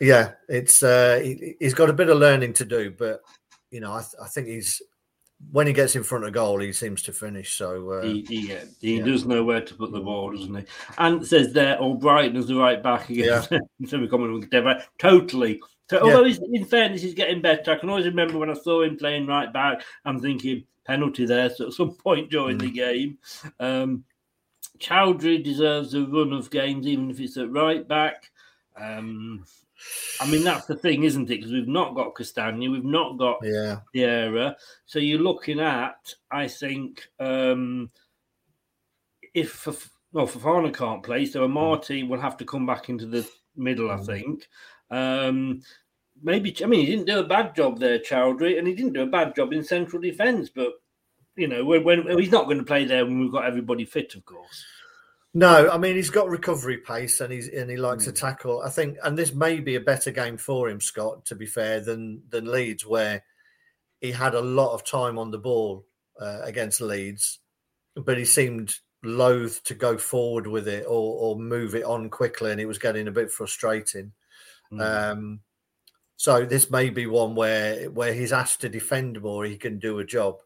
[0.00, 3.22] yeah, it's uh, he, he's got a bit of learning to do, but
[3.70, 4.82] you know, I, th- I think he's
[5.52, 7.58] when he gets in front of goal, he seems to finish.
[7.58, 9.04] So uh, He, he, yeah, he yeah.
[9.04, 10.64] does know where to put the ball, doesn't he?
[10.98, 13.42] And says there, O'Brien is the right back again.
[13.86, 14.82] so we're coming with Dever.
[14.98, 15.60] Totally.
[15.90, 17.70] So, although he's, in fairness, he's getting better.
[17.72, 21.50] I can always remember when I saw him playing right back, I'm thinking penalty there.
[21.50, 23.18] So at some point during the game,
[23.60, 24.04] um,
[24.78, 28.30] Choudhury deserves a run of games, even if it's at right back.
[28.80, 29.44] Um,
[30.20, 31.36] I mean, that's the thing, isn't it?
[31.36, 34.56] Because we've not got Castagna, we've not got yeah, Pereira.
[34.86, 37.90] So you're looking at, I think, um,
[39.34, 39.66] if
[40.12, 43.98] well, Fofana can't play, so Amartey will have to come back into the middle, I
[43.98, 44.48] think.
[44.90, 45.60] Um,
[46.22, 49.02] maybe, I mean, he didn't do a bad job there, Choudhury, and he didn't do
[49.02, 50.72] a bad job in central defence, but
[51.36, 54.14] you know, when, when he's not going to play there when we've got everybody fit,
[54.14, 54.64] of course.
[55.34, 58.62] No, I mean he's got recovery pace and he's and he likes to tackle.
[58.62, 61.26] I think, and this may be a better game for him, Scott.
[61.26, 63.22] To be fair, than than Leeds, where
[64.00, 65.84] he had a lot of time on the ball
[66.18, 67.40] uh, against Leeds,
[67.94, 72.50] but he seemed loath to go forward with it or, or move it on quickly,
[72.50, 74.12] and it was getting a bit frustrating.
[74.80, 75.40] Um,
[76.16, 79.98] so this may be one where where he's asked to defend more, he can do
[79.98, 80.38] a job.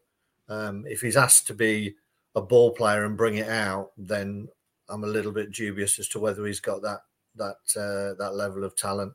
[0.51, 1.95] Um, if he's asked to be
[2.35, 4.49] a ball player and bring it out, then
[4.89, 6.99] I'm a little bit dubious as to whether he's got that
[7.35, 9.13] that uh, that level of talent.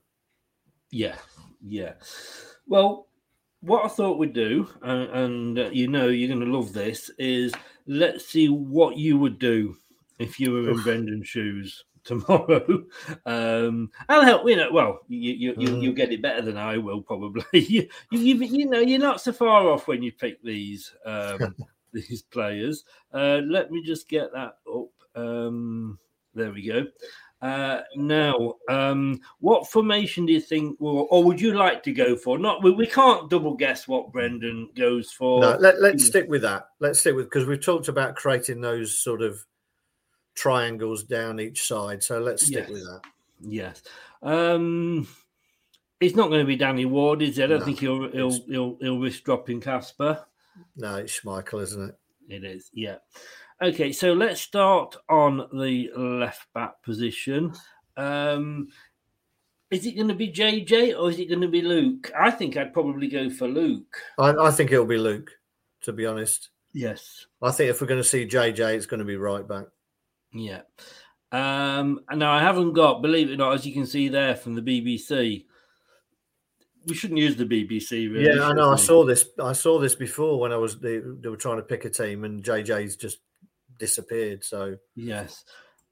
[0.91, 1.16] Yeah,
[1.62, 1.93] yeah.
[2.66, 3.09] Well,
[3.61, 7.11] what I thought we'd do, uh, and uh, you know you're going to love this,
[7.18, 7.53] is
[7.87, 9.76] let's see what you would do
[10.18, 10.82] if you were in.
[10.82, 12.84] Brendan's shoes tomorrow.
[13.26, 14.48] Um, I'll help.
[14.48, 15.82] You know, well, you you you Mm.
[15.82, 17.44] you'll get it better than I will probably.
[17.52, 21.54] you, you you know you're not so far off when you pick these um,
[21.92, 22.84] these players.
[23.12, 24.88] Uh, let me just get that up.
[25.14, 25.98] Um,
[26.34, 26.86] there we go.
[27.42, 32.16] Uh, now, um, what formation do you think, or, or would you like to go
[32.16, 32.38] for?
[32.38, 35.40] Not we, we can't double guess what Brendan goes for.
[35.40, 36.68] No, let, let's stick with that.
[36.80, 39.44] Let's stick with because we've talked about creating those sort of
[40.37, 42.03] triangles down each side.
[42.03, 42.70] So let's stick Yes.
[42.70, 43.01] with that.
[43.41, 43.82] Yes.
[44.22, 45.09] Um,
[46.01, 47.45] it's not going to be Danny Ward, is it?
[47.45, 50.24] I don't No, think he'll he'll, he'll he'll risk dropping Kasper.
[50.76, 51.99] No, it's Schmeichel, isn't it?
[52.28, 52.97] It is, yeah.
[53.62, 57.53] Okay, so let's start on the left back position.
[57.97, 58.68] Um,
[59.70, 62.11] is it going to be JJ or is it going to be Luke?
[62.18, 63.97] I think I'd probably go for Luke.
[64.18, 65.30] I, I think it'll be Luke.
[65.82, 67.24] To be honest, Yes.
[67.41, 69.64] I think if we're going to see JJ, it's going to be right back.
[70.39, 70.62] Yeah.
[71.32, 74.37] Um, and now I haven't got, believe it or not, as you can see there
[74.37, 75.45] from the BBC.
[76.87, 78.26] We shouldn't use the BBC, really.
[78.37, 78.70] yeah, I know.
[78.72, 79.26] I saw this.
[79.43, 82.22] I saw this before when I was they, they were trying to pick a team,
[82.22, 83.18] and JJ's just
[83.78, 84.45] disappeared.
[84.45, 85.45] So Yes.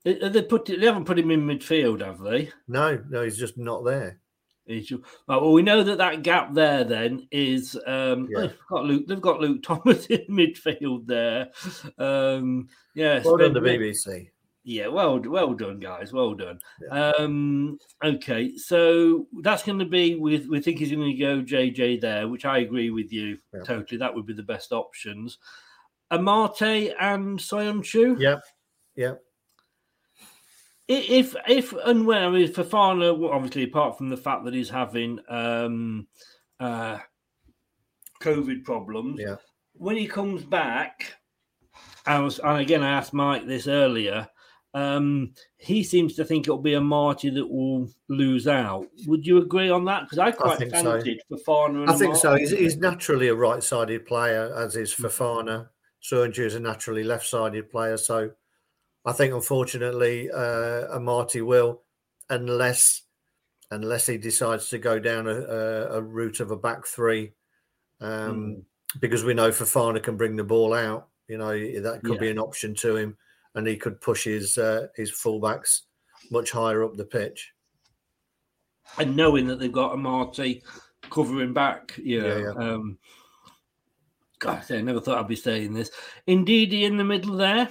[0.05, 2.51] They, they put they haven't put him in midfield, have they?
[2.69, 4.21] no, no, he's just not there.
[4.67, 4.91] He's
[5.27, 8.43] well, we know that that gap there then is um, Yeah.
[8.43, 9.07] they've got Luke.
[9.09, 11.49] They've got Luke Thomas in midfield there.
[11.99, 14.29] Um, yes, Well done, the BBC.
[14.67, 16.13] Yeah, well, well done, guys.
[16.13, 16.59] Well done.
[16.91, 20.15] Um, okay, so that's going to be.
[20.15, 20.47] with.
[20.49, 23.99] we think he's going to go JJ there, which I agree with you totally.
[23.99, 25.37] That would be the best options.
[26.11, 28.19] Amartey and Soyuncu.
[28.19, 28.43] Yep,
[28.97, 29.21] yep.
[30.87, 34.69] If if and when I mean Fofana, well, obviously apart from the fact that he's
[34.69, 36.07] having um
[36.61, 36.99] uh
[38.23, 39.37] COVID problems, Yeah.
[39.75, 41.15] when he comes back,
[42.07, 44.29] I was and again I asked Mike this earlier.
[44.75, 48.87] Um, he seems to think it'll be Amartey that will lose out.
[49.07, 50.03] Would you agree on that?
[50.03, 50.69] Because I quite so.
[50.69, 51.83] fancied Fofana.
[51.83, 52.35] And I think so.
[52.35, 55.69] He's, he's naturally a right-sided player, as is Fofana.
[56.03, 57.97] Soyuncu is a naturally left-sided player.
[57.97, 58.33] So
[59.05, 61.83] I think, unfortunately, uh, Amartey will,
[62.29, 63.03] unless
[63.71, 67.33] unless he decides to go down a, a, a route of a back three,
[68.01, 68.63] um,
[69.01, 71.09] because we know Fofana can bring the ball out.
[71.29, 73.17] You know that could be an option to him,
[73.55, 75.83] and he could push his uh, his fullbacks
[76.31, 77.53] much higher up the pitch.
[78.99, 80.63] and knowing that they've got a Marty
[81.11, 82.73] covering back, you know, Yeah, yeah.
[82.73, 82.99] um,
[84.39, 85.91] God, I never thought I'd be saying this.
[86.27, 87.69] Indeed, in the middle there.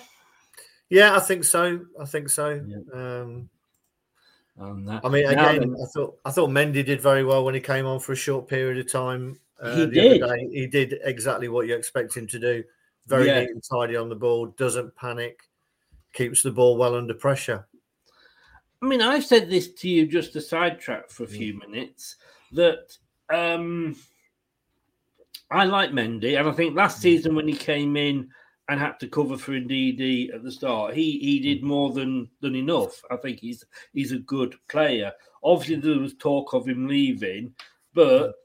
[0.90, 1.82] Yeah, I think so.
[2.00, 2.62] I think so.
[2.94, 3.50] Um,
[4.58, 5.02] that.
[5.04, 8.00] I mean, again, I thought I thought Mendy did very well when he came on
[8.00, 9.40] for a short period of time.
[9.60, 10.24] Uh, He the did.
[10.24, 10.48] Other day.
[10.52, 12.64] He did exactly what you expect him to do.
[13.08, 13.42] Very Yeah.
[13.42, 14.48] neat and tidy on the ball.
[14.48, 15.40] Doesn't panic.
[16.14, 17.68] Keeps the ball well under pressure.
[18.82, 21.38] I mean, I've said this to you just to sidetrack for a Mm.
[21.38, 22.18] few minutes
[22.52, 22.96] that
[23.34, 23.96] um,
[25.50, 26.78] I like Mendy, and I think Mm.
[26.78, 28.30] last season when he came in
[28.70, 31.44] and had to cover for Ndidi at the start, he he Mm.
[31.44, 33.02] did more than than enough.
[33.10, 35.12] I think he's he's a good player.
[35.44, 37.56] Obviously, there was talk of him leaving,
[37.94, 38.36] but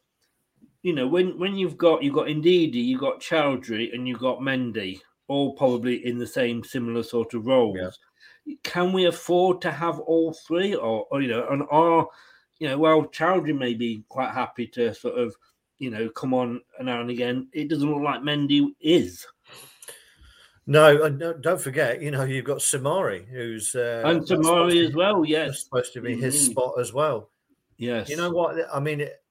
[0.82, 4.40] you know when when you've got you've got Ndidi, you've got Choudhury, and you've got
[4.40, 7.98] Mendy, all probably in the same similar sort of roles
[8.62, 12.06] can we afford to have all three or, or you know and are
[12.58, 15.34] you know well Choudhury may be quite happy to sort of
[15.78, 19.26] you know come on now and again it doesn't look like Mendy is
[20.70, 25.24] No, and don't forget, you know, you've got Soumaré, who's uh, and Soumaré as well
[25.24, 26.50] yes supposed to be his Mhm.
[26.50, 27.30] spot as well.
[27.78, 28.56] yes You know what?
[28.70, 29.22] I mean, it,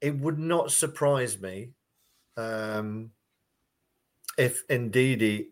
[0.00, 1.72] it would not surprise me
[2.38, 3.10] um,
[4.36, 5.48] if indeed he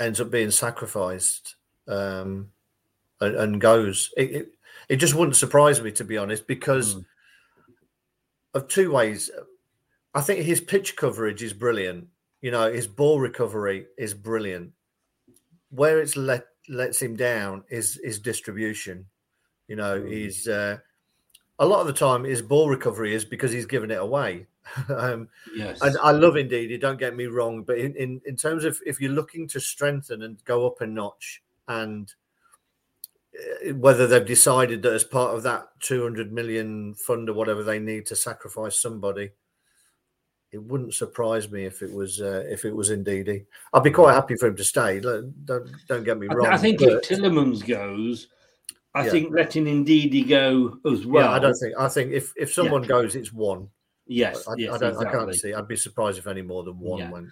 [0.00, 1.56] ends up being sacrificed
[1.88, 2.50] um,
[3.20, 4.10] and, and goes.
[4.16, 4.52] It, it,
[4.88, 6.96] it just wouldn't surprise me, to be honest, because
[8.54, 9.30] of two ways.
[10.14, 12.08] I think his pitch coverage is brilliant.
[12.40, 14.72] You know, his ball recovery is brilliant.
[15.70, 19.06] where it's let lets him down is his distribution.
[19.68, 20.12] You know, Mm.
[20.12, 20.78] he's uh,
[21.58, 24.46] a lot of the time his ball recovery is because he's given it away.
[24.88, 25.80] um, Yes.
[25.82, 26.68] and I love Ndidi.
[26.70, 29.60] You Don't get me wrong, but in, in in terms of if you're looking to
[29.60, 32.12] strengthen and go up a notch, and
[33.34, 37.78] uh, whether they've decided that as part of that 200 million fund or whatever they
[37.78, 39.30] need to sacrifice somebody,
[40.52, 43.44] it wouldn't surprise me if it was uh, if it was Ndidi.
[43.72, 45.00] I'd be quite happy for him to stay.
[45.00, 45.34] Don't
[45.88, 46.46] don't get me wrong.
[46.48, 48.28] I think but- if Tielemans goes,
[48.94, 49.10] I Yeah.
[49.10, 51.24] think letting Ndidi go as well.
[51.24, 51.74] yeah, I don't think.
[51.78, 53.68] I think if if someone goes, it's one.
[54.12, 54.94] Yes, I, yes, I don't.
[54.94, 55.18] I exactly.
[55.18, 55.54] can't see.
[55.54, 57.10] I'd be surprised if any more than one Yeah.
[57.10, 57.28] went.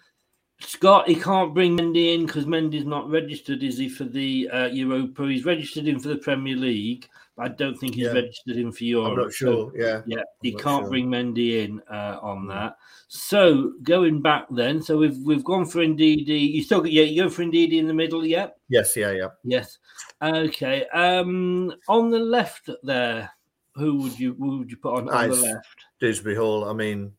[0.62, 4.66] Scott, he can't bring Mendy in because Mendy's not registered, is he, for the uh,
[4.66, 5.26] Europa?
[5.26, 8.12] He's registered in for the Premier League, but I don't think he's Yeah.
[8.12, 9.12] registered in for Europe.
[9.12, 10.02] I'm not sure, yeah.
[10.06, 10.90] yeah, I'm he can't sure.
[10.90, 12.76] bring Mendy in uh, on that.
[13.08, 16.52] So going back then, so we've we've gone for Ndidi.
[16.52, 18.48] You still yeah, you go for Ndidi in the middle, yeah.
[18.68, 18.94] Yes.
[18.96, 19.12] Yeah.
[19.12, 19.28] Yeah.
[19.42, 19.78] Yes.
[20.22, 20.86] Okay.
[20.88, 23.30] Um, on the left there,
[23.74, 25.86] who would you who would you put on, on the left?
[26.00, 26.64] Dewsbury Hall.
[26.64, 27.12] I mean,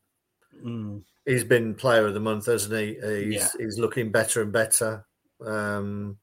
[0.62, 1.02] Mm.
[1.24, 2.94] he's been player of the month, hasn't he?
[3.24, 3.48] He's Yeah.
[3.58, 5.04] he's looking better and better.
[5.44, 6.18] Um,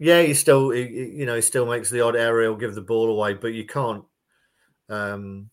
[0.00, 0.82] yeah, he still, he,
[1.18, 2.42] you know, he still makes the odd error.
[2.42, 4.04] He'll give the ball away, but you can't
[4.88, 5.50] um,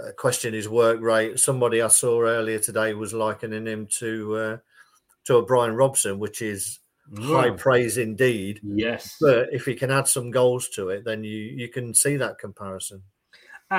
[0.00, 1.38] uh, question his work rate.
[1.40, 4.56] Somebody I saw earlier today was likening him to uh,
[5.24, 6.78] to a Brian Robson, which is
[7.18, 8.60] high praise indeed.
[8.62, 9.16] Yes.
[9.20, 12.38] But if he can add some goals to it, then you you can see that
[12.38, 13.02] comparison.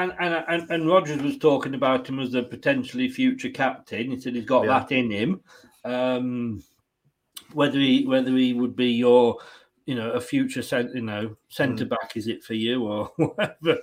[0.03, 0.13] And,
[0.49, 4.11] and and Rodgers was talking about him as a potentially future captain.
[4.11, 4.79] He said he's got Yeah.
[4.79, 5.41] that in him.
[5.83, 6.63] Um,
[7.53, 9.37] whether he whether he would be your,
[9.85, 11.35] you know, a future cent, you know, Mm.
[11.49, 13.79] centre back is it for you or whatever?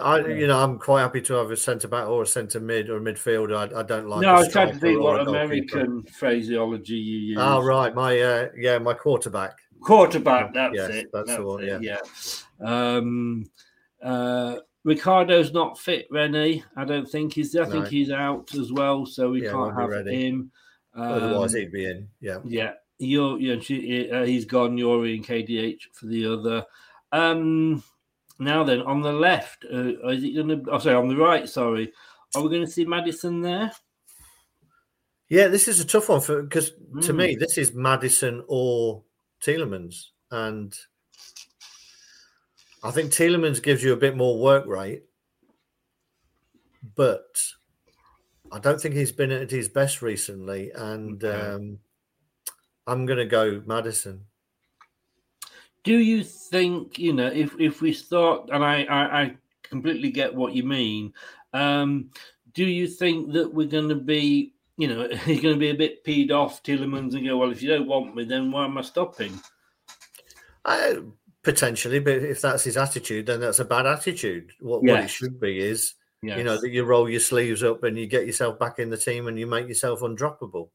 [0.00, 2.88] I, you know, I'm quite happy to have a centre back or a centre mid
[2.88, 3.54] or a midfielder.
[3.54, 4.22] I, I don't like.
[4.22, 5.78] no, I was trying to think what a goalkeeper.
[5.80, 7.38] American phraseology you use.
[7.40, 9.58] Oh right, my uh, yeah, my quarterback.
[9.82, 11.10] Quarterback, that's Yes, it.
[11.12, 11.98] that's the one, it, yeah.
[12.66, 13.44] Um,
[14.02, 16.62] uh, Ricardo's not fit, Rennie.
[16.76, 17.56] I don't think he's.
[17.56, 20.26] I think he's out as well, so we Yeah, can't have ready.
[20.28, 20.52] him.
[20.94, 22.08] Otherwise, Um, he'd be in.
[22.20, 22.38] Yeah.
[22.44, 24.76] Yeah, you're, yeah, she, uh, he's gone.
[24.76, 26.64] Youri and KDH for the other.
[27.12, 27.82] Um,
[28.38, 30.70] now then, on the left, uh, is it going to?
[30.70, 31.48] Oh, sorry, on the right.
[31.48, 31.92] Sorry,
[32.34, 33.72] are we going to see Madison there?
[35.28, 36.70] Yeah, this is a tough one for because
[37.02, 37.16] to Mm.
[37.16, 39.02] me, this is Madison or
[39.40, 40.76] Tielemans, and
[42.84, 45.04] I think Tielemans gives you a bit more work rate,
[46.94, 47.40] but
[48.52, 51.54] I don't think he's been at his best recently, and Okay.
[51.54, 51.78] um,
[52.86, 54.26] I'm going to go Madison.
[55.82, 58.50] Do you think you know if if we start?
[58.52, 61.14] And I I, I completely get what you mean.
[61.54, 62.10] Um,
[62.52, 64.52] do you think that we're going to be?
[64.76, 67.62] You know, he's going to be a bit peed off Tielemans and go, well, if
[67.62, 69.40] you don't want me, then why am I stopping?
[70.64, 70.98] I,
[71.44, 74.50] potentially, but if that's his attitude, then that's a bad attitude.
[74.60, 77.98] What, what it should be is, you know, that you roll your sleeves up and
[77.98, 80.70] you get yourself back in the team and you make yourself undroppable.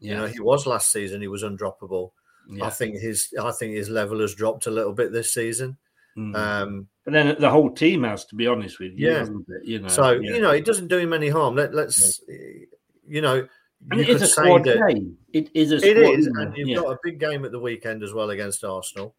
[0.00, 2.10] You know, he was last season; he was undroppable.
[2.60, 5.78] I think his, I think his level has dropped a little bit this season.
[6.16, 6.36] Mm.
[6.36, 9.22] Um, But then the whole team has to be honest with you, Yeah.
[9.22, 9.64] it?
[9.64, 10.34] You know, so yeah.
[10.34, 11.56] you know, it doesn't do him any harm.
[11.56, 12.20] Let, let's,
[13.06, 13.48] you know,
[13.90, 15.16] and you it is a squad game.
[15.32, 16.76] It is a squad is, game, and you've yeah.
[16.76, 19.14] got a big game at the weekend as well against Arsenal.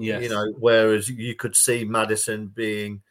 [0.00, 0.22] Yes.
[0.22, 3.02] You know, whereas you could see Madison being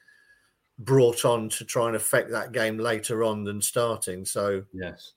[0.80, 4.26] brought on to try and affect that game later on than starting.
[4.26, 5.14] So yes,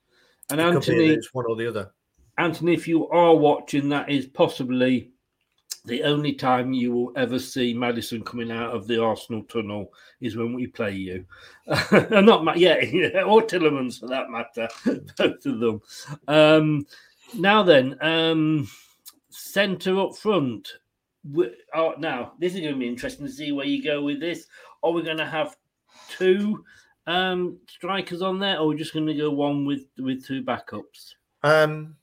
[0.51, 1.91] and it Anthony, it's one or the other.
[2.39, 5.13] Anthony, if you are watching, that is possibly
[5.85, 10.37] the only time you will ever see Madison coming out of the Arsenal tunnel is
[10.37, 11.25] when we play you.
[12.11, 14.69] Not Ma- yeah, yeah, or Tielemans for that matter,
[15.17, 15.81] both of them.
[16.29, 16.87] Um,
[17.35, 18.69] now then, um,
[19.31, 20.69] centre up front.
[21.75, 24.47] Oh, now this is going to be interesting to see where you go with this.
[24.83, 25.57] Are we going to have
[26.09, 26.65] two
[27.07, 30.43] um, strikers on there, or we're we just going to go one with with two
[30.43, 31.15] backups?
[31.43, 31.97] Um,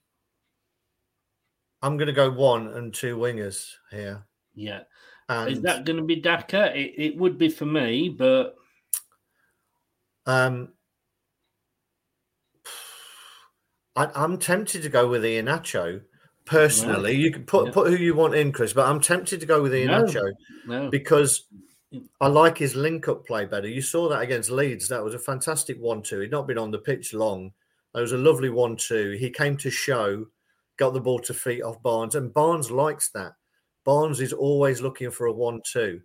[1.82, 4.26] I'm going to go one and two wingers here.
[4.54, 4.82] Yeah.
[5.28, 6.76] And Is that going to be Daka?
[6.76, 8.56] It, it would be for me, but
[10.30, 10.74] Um,
[13.96, 16.02] I, I'm tempted to go with Iheanacho
[16.50, 17.16] personally.
[17.16, 17.74] You can put Yeah.
[17.74, 19.80] put who you want in, Chris, but I'm tempted to go with No.
[19.80, 20.32] Iheanacho
[20.66, 20.90] no.
[20.90, 21.46] because
[22.20, 23.68] I like his link up play better.
[23.68, 24.88] You saw that against Leeds.
[24.90, 26.20] That was a fantastic one two.
[26.20, 27.54] He'd not been on the pitch long.
[27.96, 29.12] It was a lovely one two.
[29.20, 30.26] He came to show,
[30.78, 33.34] got the ball to feet off Barnes, and Barnes likes that.
[33.84, 36.02] Barnes is always looking for a one two.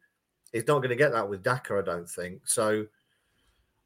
[0.53, 2.47] He's not going to get that with Daka, I don't think.
[2.47, 2.87] So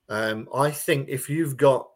[0.08, 1.88] um, I think if you've got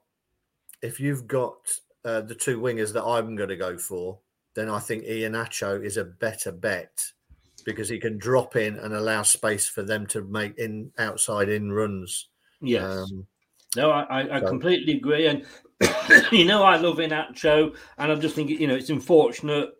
[0.83, 1.57] if you've got
[2.05, 4.19] uh, the two wingers that I'm going to go for,
[4.55, 7.05] then I think Iheanacho is a better bet
[7.65, 11.71] because he can drop in and allow space for them to make in outside in
[11.73, 12.29] runs.
[12.61, 12.83] Yes.
[12.85, 13.27] Um,
[13.77, 15.27] No, I, I, So- completely agree.
[15.27, 15.45] And,
[16.33, 17.75] you know, I love Iheanacho.
[17.99, 19.71] And I just think, you know, it's unfortunate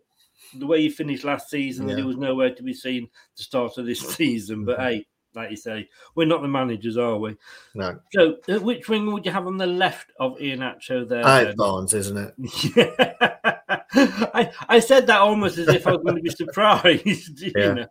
[0.55, 3.07] the way he finished last season that he was nowhere to be seen
[3.37, 4.65] the start of this season.
[4.65, 4.83] But Mhm.
[4.83, 5.05] hey,
[5.35, 7.35] like you say, we're not the managers, are we?
[7.75, 11.53] no, So, uh, which wing would you have on the left of Iheanacho there?
[11.55, 13.52] Barnes, isn't it?
[14.33, 17.41] I, I said that almost as if I was going to be surprised.
[17.41, 17.73] you Yeah.
[17.73, 17.87] know.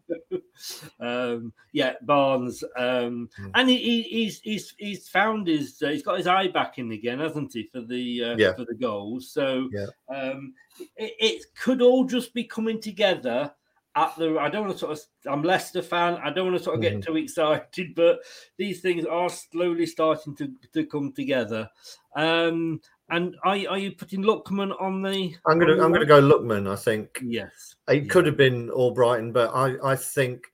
[1.01, 3.49] Um, yeah, Barnes, um, Hmm.
[3.55, 6.93] and he, he, he's he's he's found his uh, he's got his eye back in
[6.93, 8.55] again, hasn't he, for the uh, Yeah.
[8.55, 9.31] for the goals?
[9.31, 9.87] So Yeah.
[10.15, 10.55] um,
[10.97, 13.53] it, it could all just be coming together.
[13.95, 15.03] At the, I don't want to sort of.
[15.31, 16.15] I'm Leicester fan.
[16.25, 17.05] I don't want to sort of get Mhm.
[17.05, 18.21] too excited, but
[18.57, 21.69] these things are slowly starting to, to come together.
[22.17, 22.81] Um,
[23.13, 25.35] and are, are you putting Lookman on the?
[25.47, 26.69] I'm gonna I'm gonna go Lookman.
[26.71, 27.77] I think Yes.
[27.89, 30.47] it could have been all Brighton, but I I think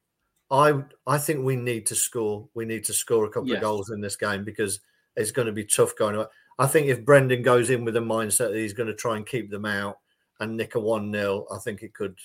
[0.50, 2.48] I I think we need to score.
[2.54, 3.56] We need to score a couple Yes.
[3.56, 4.80] of goals in this game because
[5.16, 6.16] it's going to be tough going.
[6.16, 6.26] on.
[6.58, 9.26] I think if Brendan goes in with a mindset that he's going to try and
[9.26, 9.98] keep them out
[10.40, 12.18] and nick a one 0 I think it could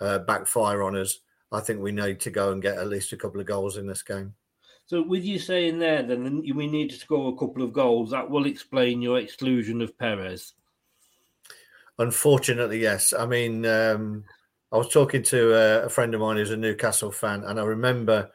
[0.00, 1.18] uh, backfire on us.
[1.52, 3.86] I think we need to go and get at least a couple of goals in
[3.86, 4.34] this game.
[4.92, 8.10] So, with you saying there, then we need to score a couple of goals.
[8.10, 10.52] That will explain your exclusion of Perez.
[11.98, 13.14] Unfortunately, yes.
[13.14, 14.22] I mean, um,
[14.70, 17.64] I was talking to a, a friend of mine who's a Newcastle fan, and I
[17.64, 18.32] remember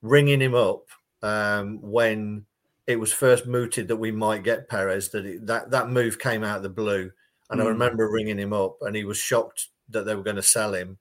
[0.00, 0.86] ringing him up
[1.20, 2.46] um, when
[2.86, 5.10] it was first mooted that we might get Perez.
[5.10, 7.10] That it, that that move came out of the blue,
[7.50, 7.68] and I Mm.
[7.68, 10.96] remember ringing him up, and he was shocked that they were going to sell him.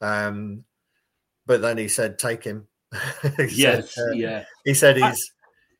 [0.00, 0.64] Um,
[1.44, 2.68] but then he said, "Take him."
[3.22, 4.44] He said, Yes, uh, yeah.
[4.64, 5.32] He said I- he's,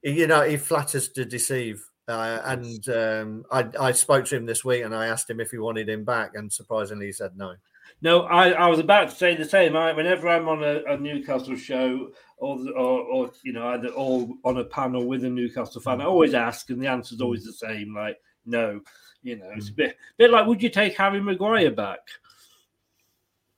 [0.02, 1.82] you know, he flatters to deceive.
[2.09, 5.50] Uh, and um, I, I spoke to him this week and I asked him if
[5.50, 7.54] he wanted him back, and surprisingly, he said no.
[8.02, 9.74] No, I, I was about to say the same.
[9.74, 14.28] I, whenever I'm on a, a Newcastle show, or, or or you know, either or
[14.44, 17.52] on a panel with a Newcastle fan, I always ask, and the answer's always the
[17.52, 18.80] same, like no.
[19.22, 22.00] You know, it's a bit bit like, would you take Harry Maguire back?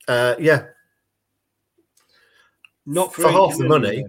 [0.07, 0.65] Uh, yeah,
[2.89, 4.03] Not for, for half the money.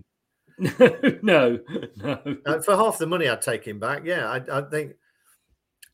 [1.22, 1.58] no,
[1.96, 2.38] no.
[2.46, 4.02] Uh, for half the money, I'd take him back.
[4.04, 4.94] Yeah, I, I think,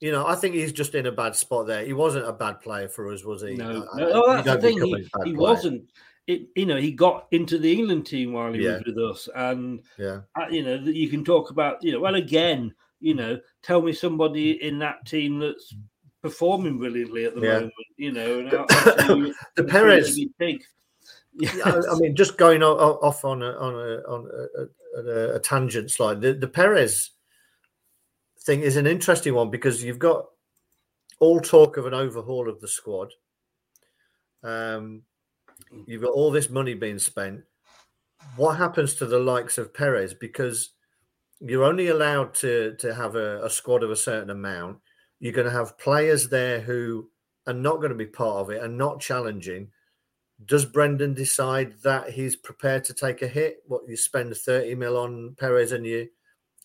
[0.00, 1.84] you know, I think he's just in a bad spot there.
[1.84, 3.54] He wasn't a bad player for us, was he?
[3.54, 4.10] No, I- no.
[4.12, 4.82] Oh, that's the thing.
[4.82, 5.90] He, he wasn't.
[6.26, 8.74] It, you know, he got into the England team while he Yeah.
[8.78, 10.20] was with us, and Yeah.
[10.34, 11.82] uh, you know you can talk about.
[11.84, 15.72] You know, well, again, you know, tell me somebody in that team that's
[16.22, 17.52] performing brilliantly at the Yeah.
[17.54, 17.72] moment.
[17.96, 18.66] You know, and I'll,
[19.10, 20.32] I'll you, The Perez- really
[21.38, 24.30] Yeah, I, mean, just going off on a, on a, on
[24.96, 27.10] a, a tangent slide, the, the Perez
[28.40, 30.26] thing is an interesting one because you've got
[31.18, 33.12] all talk of an overhaul of the squad.
[34.42, 35.02] Um,
[35.86, 37.42] you've got all this money being spent.
[38.36, 40.14] What happens to the likes of Perez?
[40.14, 40.70] Because
[41.40, 44.78] you're only allowed to to have a, a squad of a certain amount.
[45.20, 47.10] You're going to have players there who
[47.46, 49.68] are not going to be part of it and not challenging
[50.44, 53.58] does Brendan decide that he's prepared to take a hit?
[53.66, 56.08] What you spend 30 mil on Perez and you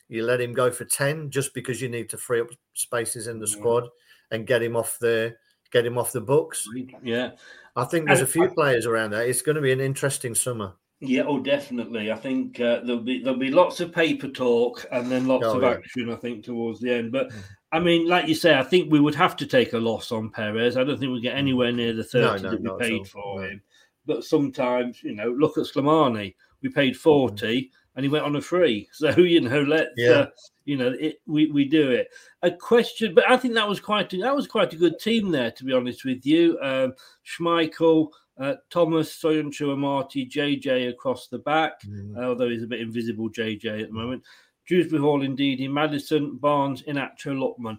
[0.09, 3.39] you let him go for 10 just because you need to free up spaces in
[3.39, 3.87] the squad
[4.31, 5.35] and get him off the
[5.71, 6.67] get him off the books.
[7.01, 7.31] Yeah.
[7.77, 9.25] I think there's a few players around there.
[9.25, 10.73] It's going to be an interesting summer.
[10.99, 12.11] Yeah, oh, definitely.
[12.11, 15.55] I think uh, there'll be there'll be lots of paper talk and then lots Oh,
[15.57, 15.69] of yeah.
[15.71, 16.11] action.
[16.11, 17.31] I think towards the end, but
[17.71, 20.29] I mean, like you say, I think we would have to take a loss on
[20.29, 20.75] Perez.
[20.77, 22.97] I don't think we get anywhere near the thirty no, that we not at all.
[22.99, 23.61] paid for him.
[24.05, 26.35] But sometimes, you know, look at Slimani.
[26.61, 28.87] We paid forty, and he went on a free.
[28.93, 30.09] So you know, let's Yeah.
[30.11, 30.27] uh,
[30.65, 32.07] you know, it, we we do it.
[32.41, 35.31] A question, but I think that was quite a, that was quite a good team
[35.31, 36.57] there, to be honest with you.
[36.61, 36.93] Um,
[37.25, 38.09] Schmeichel,
[38.39, 42.17] uh, Thomas, Soyuncu, Amartey, JJ across the back, Mm.
[42.17, 44.23] uh, although he's a bit invisible, JJ at the moment.
[44.71, 47.77] Dewsbury Hall, Ndidi, in Maddison, Barnes, in Inacho, Lookman.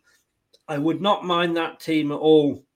[0.69, 2.67] I would not mind that team at all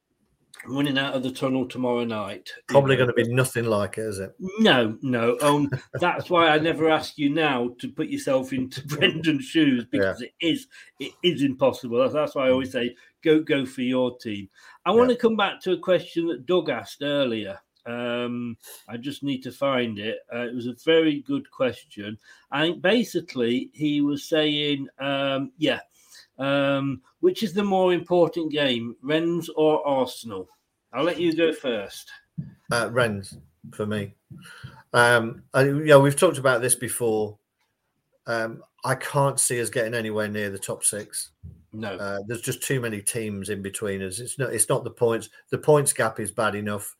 [0.66, 2.48] running out of the tunnel tomorrow night.
[2.66, 4.34] Probably going to be nothing like it, is it?
[4.58, 5.36] No, no.
[5.42, 10.22] Um, that's why I never ask you now to put yourself into Brendan's shoes because
[10.22, 10.66] it is
[10.98, 11.98] it is impossible.
[11.98, 14.48] That's, that's why I always say go go for your team.
[14.86, 17.60] I want to come back to a question that Doug asked earlier.
[17.86, 18.56] Um,
[18.88, 20.18] I just need to find it.
[20.34, 22.18] Uh, it was a very good question.
[22.50, 25.80] I think basically he was saying, um, yeah,
[26.38, 30.48] um, which is the more important game, Rennes or Arsenal?
[30.92, 32.10] I'll let you go first.
[32.70, 33.36] Uh, Rennes
[33.72, 34.14] for me.
[34.92, 37.38] Um, I, you know, we've talked about this before.
[38.26, 41.30] Um, I can't see us getting anywhere near the top six.
[41.72, 44.18] No, uh, there's just too many teams in between us.
[44.18, 44.52] It's not.
[44.52, 45.28] It's not the points.
[45.50, 46.96] The points gap is bad enough.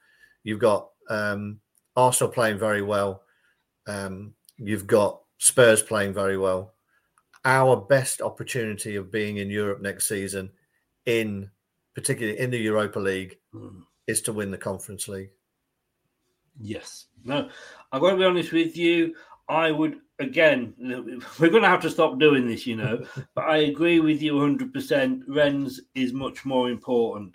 [0.47, 1.59] You've got um,
[1.97, 3.23] Arsenal playing very well.
[3.89, 6.75] Um, you've got Spurs playing very well.
[7.45, 10.53] Our best opportunity of being in Europe next season,
[11.05, 11.51] in
[11.97, 13.83] particularly in the Europa League, mm.
[14.07, 15.31] is to win the Conference League.
[16.61, 17.07] Yes.
[17.25, 17.49] No,
[17.91, 19.17] I've got to be honest with you.
[19.49, 20.75] I would again.
[21.41, 23.05] We're going to have to stop doing this, you know.
[23.35, 24.73] but I agree with you 100.
[24.73, 27.35] percent Rennes is much more important.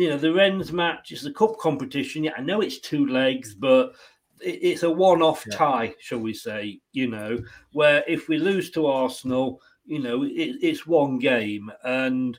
[0.00, 2.24] You know, the Rennes match is a cup competition.
[2.24, 3.92] Yeah, I know it's two legs, but
[4.40, 5.54] it's a one-off yeah.
[5.58, 6.80] tie, shall we say?
[6.92, 7.38] You know,
[7.72, 12.38] where if we lose to Arsenal, you know, it, it's one game, and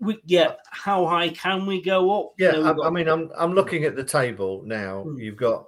[0.00, 2.34] we yeah, how high can we go up?
[2.36, 2.86] Yeah, you know, I, got...
[2.86, 5.04] I, mean, I'm I'm looking at the table now.
[5.06, 5.18] Mm.
[5.18, 5.64] You've got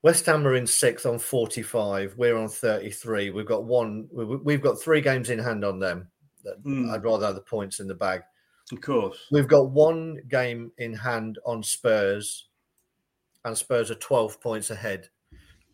[0.00, 2.14] West Ham are in sixth on 45.
[2.16, 3.28] We're on 33.
[3.28, 4.08] We've got one.
[4.10, 6.08] We've got three games in hand on them.
[6.64, 6.90] Mm.
[6.94, 8.22] I'd rather have the points in the bag.
[8.70, 9.18] Of course.
[9.30, 12.48] We've got one game in hand on Spurs,
[13.44, 15.08] and Spurs are 12 points ahead.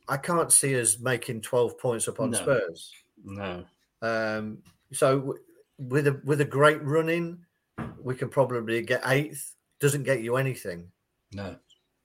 [0.09, 2.39] I can't see us making 12 points upon no.
[2.39, 2.93] Spurs.
[3.25, 3.65] No.
[4.01, 4.59] Um,
[4.93, 5.37] so
[5.79, 7.39] with a with a great running,
[8.03, 9.55] we can probably get eighth.
[9.81, 10.91] Doesn't get you anything.
[11.33, 11.57] No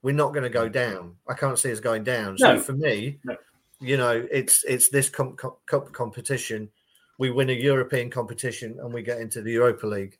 [0.04, 1.16] we're not going to go down.
[1.26, 2.36] I can't see us going down.
[2.36, 2.60] So no.
[2.60, 3.36] for me, no.
[3.80, 6.68] you know, it's it's this cup com- com- competition.
[7.18, 10.18] We win a European competition and we get into the Europa League.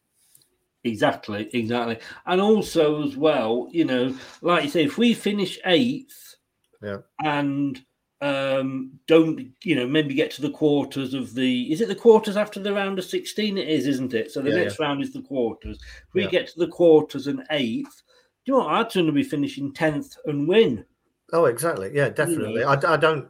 [0.85, 6.37] Exactly, exactly, and also as well, you know, like you say, if we finish eighth,
[6.83, 7.83] yeah, and
[8.21, 12.37] um, don't you know maybe get to the quarters of the is it the quarters
[12.37, 14.87] after the round of 16 it is isn't it so the yeah, next yeah.
[14.87, 15.79] round is the quarters
[16.09, 18.03] if we get to the quarters and eighth
[18.47, 18.75] do you know what?
[18.75, 20.87] I'd sooner be finishing 10th and win
[21.33, 21.91] Oh, exactly.
[21.93, 22.63] Yeah, definitely.
[22.63, 23.29] I, I don't.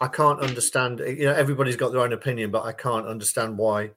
[0.00, 1.00] I can't understand.
[1.00, 3.92] You know, everybody's got their own opinion, but I can't understand why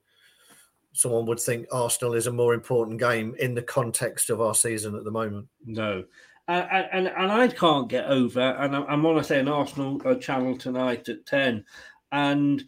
[0.94, 4.96] someone would think Arsenal is a more important game in the context of our season
[4.96, 5.48] at the moment.
[5.66, 6.04] No.
[6.48, 10.58] Uh, and, and I can't get over, and I'm, on, say, an Arsenal uh, channel
[10.58, 11.64] tonight at 10,
[12.12, 12.64] and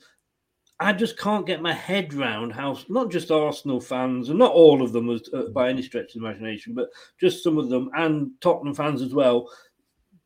[0.80, 4.82] I just can't get my head round how not just Arsenal fans, and not all
[4.82, 7.90] of them as, uh, by any stretch of the imagination, but just some of them,
[7.96, 9.50] and Tottenham fans as well.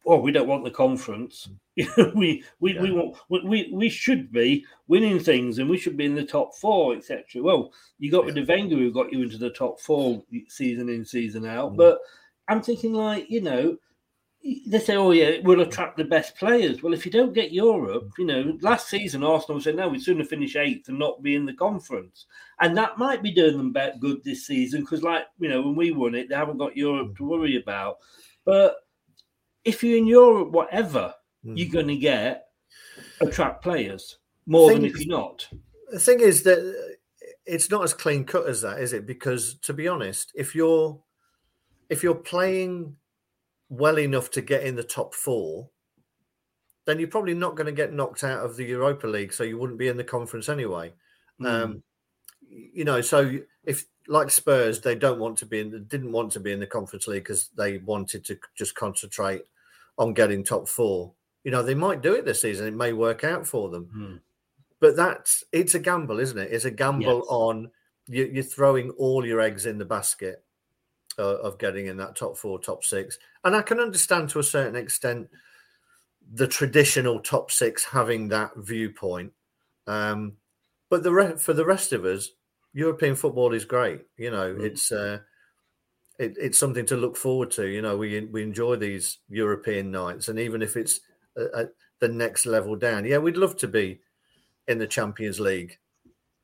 [0.09, 1.49] Oh, we don't want the conference.
[1.77, 2.13] Mm.
[2.15, 6.15] we we, we want we, we should be winning things, and we should be in
[6.15, 7.43] the top four, etc.
[7.43, 11.05] Well, you got rid of Wenger, who got you into the top four season in,
[11.05, 11.73] season out.
[11.73, 11.77] Mm.
[11.77, 11.99] But
[12.47, 13.77] I'm thinking, like you know,
[14.65, 15.67] they say, "Oh yeah, we'll mm.
[15.67, 19.61] attract the best players." Well, if you don't get Europe, you know, last season Arsenal
[19.61, 22.25] said, "No, we'd sooner finish eighth and not be in the conference,"
[22.61, 25.91] and that might be doing them good this season because, like you know, when we
[25.91, 27.97] won it, they haven't got Europe to worry about.
[28.43, 28.77] But
[29.69, 31.13] if you're in Europe, whatever,
[31.43, 32.47] you're going to get
[33.21, 35.47] attract players more than Thing- if you're not.
[35.91, 36.59] The thing is that
[37.45, 39.07] it's not as clean cut as that, is it?
[39.07, 41.01] Because to be honest, if you're
[41.89, 42.95] if you're playing
[43.69, 45.69] well enough to get in the top four,
[46.85, 49.57] then you're probably not going to get knocked out of the Europa League, so you
[49.57, 50.93] wouldn't be in the conference anyway.
[51.43, 51.83] Um,
[52.47, 56.39] you know, so if like Spurs, they don't want to be in, didn't want to
[56.39, 59.43] be in the Conference League because they wanted to just concentrate
[59.99, 61.13] on getting top four.
[61.43, 63.85] You know, they might do it this season; it may work out for them.
[63.93, 64.15] Hmm.
[64.79, 66.51] But that's it's a gamble, isn't it?
[66.51, 67.25] It's a gamble Yes.
[67.27, 67.69] on
[68.07, 70.43] you, you're throwing all your eggs in the basket
[71.19, 73.19] uh, of getting in that top four, top six.
[73.43, 75.27] And I can understand to a certain extent
[76.33, 79.31] the traditional top six having that viewpoint.
[79.85, 80.33] Um,
[80.89, 82.29] but the re- for the rest of us,
[82.73, 84.01] European football is great.
[84.17, 85.19] You know, it's uh,
[86.19, 87.65] it, it's something to look forward to.
[87.65, 90.99] You know, we we enjoy these European nights, and even if it's
[91.39, 91.69] uh, at
[91.99, 94.01] the next level down, yeah, we'd love to be
[94.67, 95.79] in the Champions League.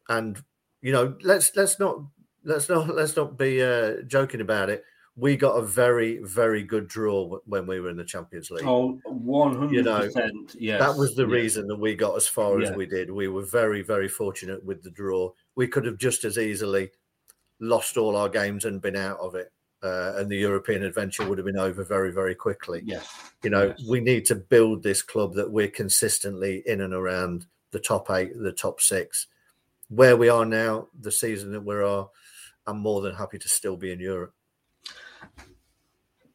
[0.10, 0.41] And
[0.81, 1.99] you know, let's let's not
[2.43, 4.84] let's not let's not be uh, joking about it.
[5.18, 8.65] We got a very very good draw when we were in the Champions League.
[8.65, 10.56] Oh, one hundred percent.
[10.57, 11.31] Yes, that was the yes.
[11.31, 13.11] reason that we got as far as we did.
[13.11, 15.31] We were very, very fortunate with the draw.
[15.56, 16.91] We could have just as easily
[17.60, 19.53] lost all our games and been out of it.
[19.84, 22.81] Uh, and the European adventure would have been over very, very quickly.
[22.85, 23.07] Yes.
[23.43, 23.88] You know, Yes.
[23.88, 28.31] we need to build this club that we're consistently in and around the top eight,
[28.35, 29.27] the top six.
[29.89, 32.10] Where we are now, the season that we are,
[32.65, 34.34] I'm more than happy to still be in Europe.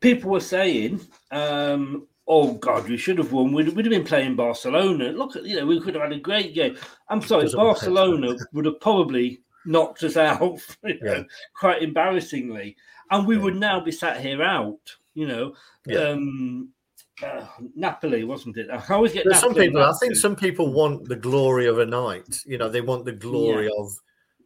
[0.01, 1.01] people were saying,
[1.31, 3.53] um, "Oh God, we should have won.
[3.53, 5.11] We'd, we'd have been playing Barcelona.
[5.11, 6.77] Look at you know, we could have had a great game."
[7.09, 11.23] I'm sorry, Barcelona would have probably knocked us out, you know, Yeah.
[11.55, 12.77] quite embarrassingly,
[13.11, 14.79] and we would now be sat here out.
[15.15, 15.55] You know,
[15.87, 16.11] Yeah.
[16.11, 16.73] um,
[17.23, 18.71] uh, Napoli wasn't it?
[18.71, 19.83] I always get some people.
[19.83, 22.41] I think some people want the glory of a night.
[22.47, 23.93] You know, they want the glory of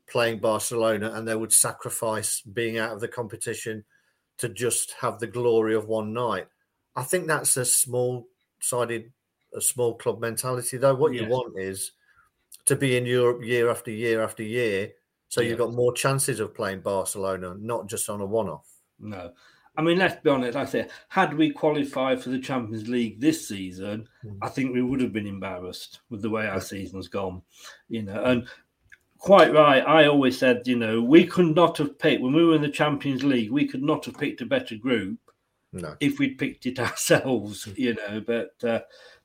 [0.09, 3.85] playing Barcelona and they would sacrifice being out of the competition
[4.39, 6.47] to just have the glory of one night.
[6.97, 8.27] I think that's a small
[8.61, 9.12] sided,
[9.55, 10.95] a small club mentality, though.
[10.95, 11.93] What you want is
[12.66, 14.93] to be in Europe year after year after year.
[15.35, 18.69] So you've got more chances of playing Barcelona, not just on a one off.
[19.01, 19.32] No.
[19.77, 20.56] I mean, let's be honest.
[20.56, 24.06] I say, had we qualified for the Champions League this season,
[24.43, 27.43] I think we would have been embarrassed with the way our season's gone.
[27.89, 28.47] You know, and
[29.19, 29.85] quite right.
[29.85, 32.69] I always said, you know, we could not have picked when we were in the
[32.69, 33.51] Champions League.
[33.51, 35.19] We could not have picked a better group
[35.73, 35.97] No.
[35.98, 37.66] if we'd picked it ourselves.
[37.74, 38.82] You know, but uh,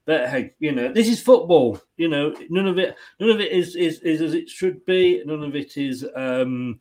[0.10, 1.80] but hey, you know, this is football.
[1.98, 5.22] You know, none of it, none of it is is, is as it should be.
[5.24, 6.80] None of it is um,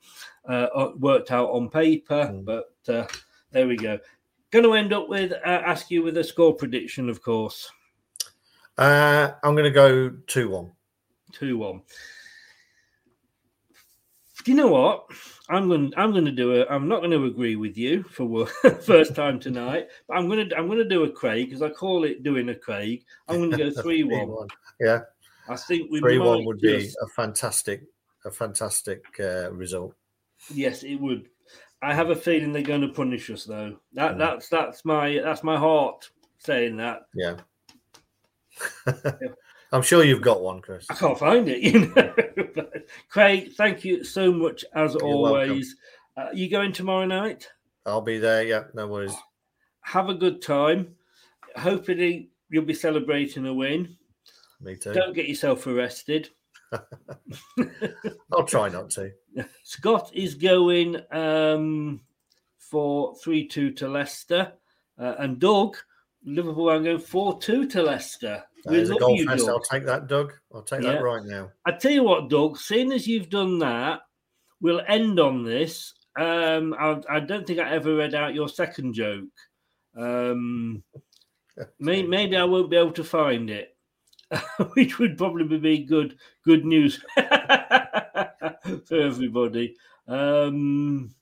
[0.48, 2.32] uh, uh, worked out on paper.
[2.42, 3.06] But uh,
[3.50, 3.98] there we go.
[4.50, 7.70] Going to end up with uh, ask you with a score prediction, of course.
[8.78, 10.72] Uh, I'm going to go 2 1.
[11.32, 11.82] Two one.
[14.42, 15.04] Do you know what?
[15.50, 15.92] I'm going.
[15.96, 16.66] I'm going to do a.
[16.66, 18.46] I'm not going to agree with you for
[18.82, 19.88] first time tonight.
[20.06, 20.56] But I'm going to.
[20.56, 23.04] I'm going to do a Craig because I call it doing a Craig.
[23.28, 24.48] I'm going to go three one.
[24.80, 25.00] Yeah.
[25.48, 27.82] I think we 3 1 might would be a fantastic,
[28.26, 29.94] a fantastic uh, result.
[30.52, 31.30] Yes, it would.
[31.80, 33.78] I have a feeling they're going to punish us, though.
[33.94, 34.18] That Mm.
[34.18, 37.06] that's that's my that's my heart saying that.
[37.14, 37.36] Yeah.
[39.72, 40.86] I'm sure you've got one, Chris.
[40.90, 41.60] I can't find it.
[41.60, 42.14] You know,
[42.54, 43.52] But, Craig.
[43.52, 45.08] Thank you so much as welcome.
[45.08, 45.76] always.
[46.16, 47.48] Uh, you going tomorrow night?
[47.86, 48.44] I'll be there.
[48.44, 49.14] Yeah, no worries.
[49.82, 50.94] Have a good time.
[51.56, 53.96] Hopefully, you'll be celebrating a win.
[54.60, 54.92] Me too.
[54.92, 56.30] Don't get yourself arrested.
[58.32, 59.12] I'll try not to.
[59.62, 62.00] Scott is going um,
[62.58, 64.52] for 3 2 to Leicester.
[64.98, 65.76] Uh, and Doug,
[66.28, 68.44] Liverpool, I'm going 4 2 to Leicester.
[68.66, 69.26] We love you.
[69.26, 69.48] Doug.
[69.48, 70.34] I'll take that, Doug.
[70.52, 70.94] I'll take Yeah.
[70.94, 71.50] that right now.
[71.64, 74.00] I tell you what, Doug, seeing as you've done that,
[74.60, 75.94] we'll end on this.
[76.18, 79.28] Um, I, I don't think I ever read out your second joke.
[79.96, 80.82] Um,
[81.78, 83.76] may, maybe I won't be able to find it,
[84.74, 89.76] which would probably be good good news for everybody.
[90.06, 91.14] Um,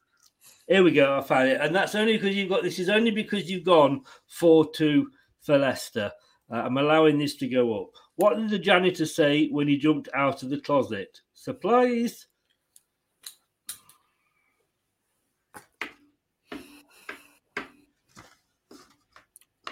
[0.67, 1.19] here we go.
[1.19, 2.79] I found it, and that's only because you've got this.
[2.79, 5.09] Is only because you've gone four two
[5.41, 6.11] for Leicester.
[6.51, 7.91] Uh, I'm allowing this to go up.
[8.17, 11.21] What did the janitor say when he jumped out of the closet?
[11.35, 12.27] Supplies.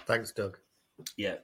[0.06, 0.58] Thanks, Doug.
[1.16, 1.36] Yeah.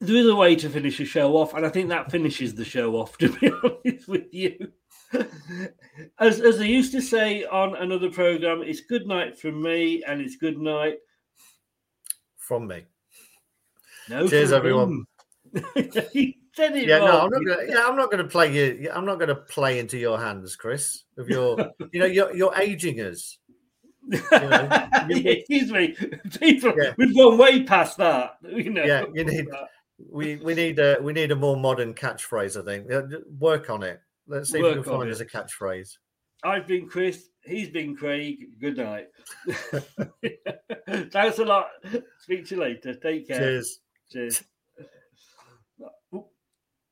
[0.00, 2.64] There is a way to finish a show off, and I think that finishes the
[2.64, 4.72] show off, to be honest with you.
[6.18, 10.20] As, as they used to say on another program, it's good night from me, and
[10.20, 10.98] it's good night.
[12.36, 12.84] From me.
[14.08, 15.04] No, Cheers, everyone.
[16.12, 17.20] he said it Yeah, no.
[17.22, 17.56] I'm not gonna.
[17.68, 18.90] Yeah, I'm not gonna play you.
[18.92, 21.04] I'm not gonna play into your hands, Chris.
[21.18, 21.56] Of your,
[21.92, 23.38] you know, you're you're aging us.
[24.12, 25.96] Excuse me,
[26.38, 26.72] people.
[26.96, 28.36] We've gone way past that.
[28.42, 28.84] You know.
[28.84, 29.46] Yeah, you need.
[30.10, 32.60] We we need a we need a more modern catchphrase.
[32.60, 33.24] I think.
[33.38, 34.00] Work on it.
[34.28, 35.12] Let's see if we can find it.
[35.12, 35.98] us a catchphrase.
[36.44, 37.28] I've been Chris.
[37.44, 38.46] He's been Craig.
[38.60, 39.08] Good night.
[41.10, 41.68] Thanks a lot.
[42.20, 42.94] Speak to you later.
[42.94, 43.38] Take care.
[43.38, 43.80] Cheers.
[44.10, 44.44] Cheers.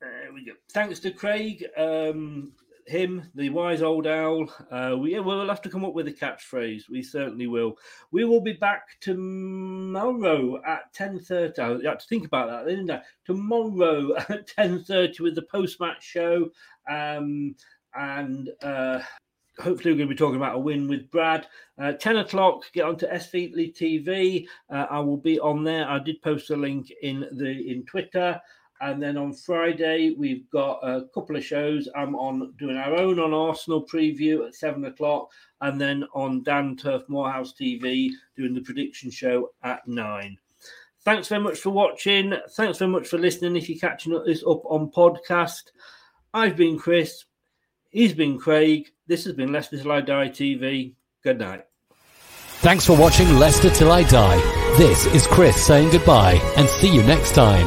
[0.05, 0.53] There we go.
[0.73, 2.53] Thanks to Craig, um,
[2.87, 4.47] him, the wise old owl.
[4.71, 6.83] Uh, we will have to come up with a catchphrase.
[6.91, 7.79] We certainly will.
[8.11, 11.63] We will be back tomorrow at ten thirty.
[11.63, 13.01] I had to think about that, didn't I?
[13.25, 16.51] Tomorrow at ten thirty with the post match show,
[16.89, 17.55] um,
[17.95, 18.51] and.
[18.63, 19.01] Uh,
[19.61, 21.47] hopefully we're going to be talking about a win with Brad.
[21.79, 24.47] Uh, 10 o'clock, get onto S Feetly TV.
[24.69, 25.89] Uh, I will be on there.
[25.89, 28.41] I did post a link in the in Twitter.
[28.81, 31.89] And then on Friday, we've got a couple of shows.
[31.97, 35.31] I'm on doing our own on Arsenal preview at seven o'clock,
[35.61, 40.37] and then on Dan Turf Morehouse TV doing the prediction show at nine.
[41.03, 42.35] Thanks very much for watching.
[42.57, 43.57] Thanks very much for listening.
[43.57, 45.71] If you're catching this up on podcast,
[46.35, 47.25] I've been Chris.
[47.91, 48.89] He's been Craig.
[49.07, 50.95] This has been Leicester Till I Die TV.
[51.23, 51.65] Good night.
[52.59, 54.77] Thanks for watching Leicester Till I Die.
[54.77, 57.67] This is Chris saying goodbye and see you next time.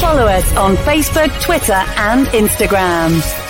[0.00, 3.49] Follow us on Facebook, Twitter, and Instagram.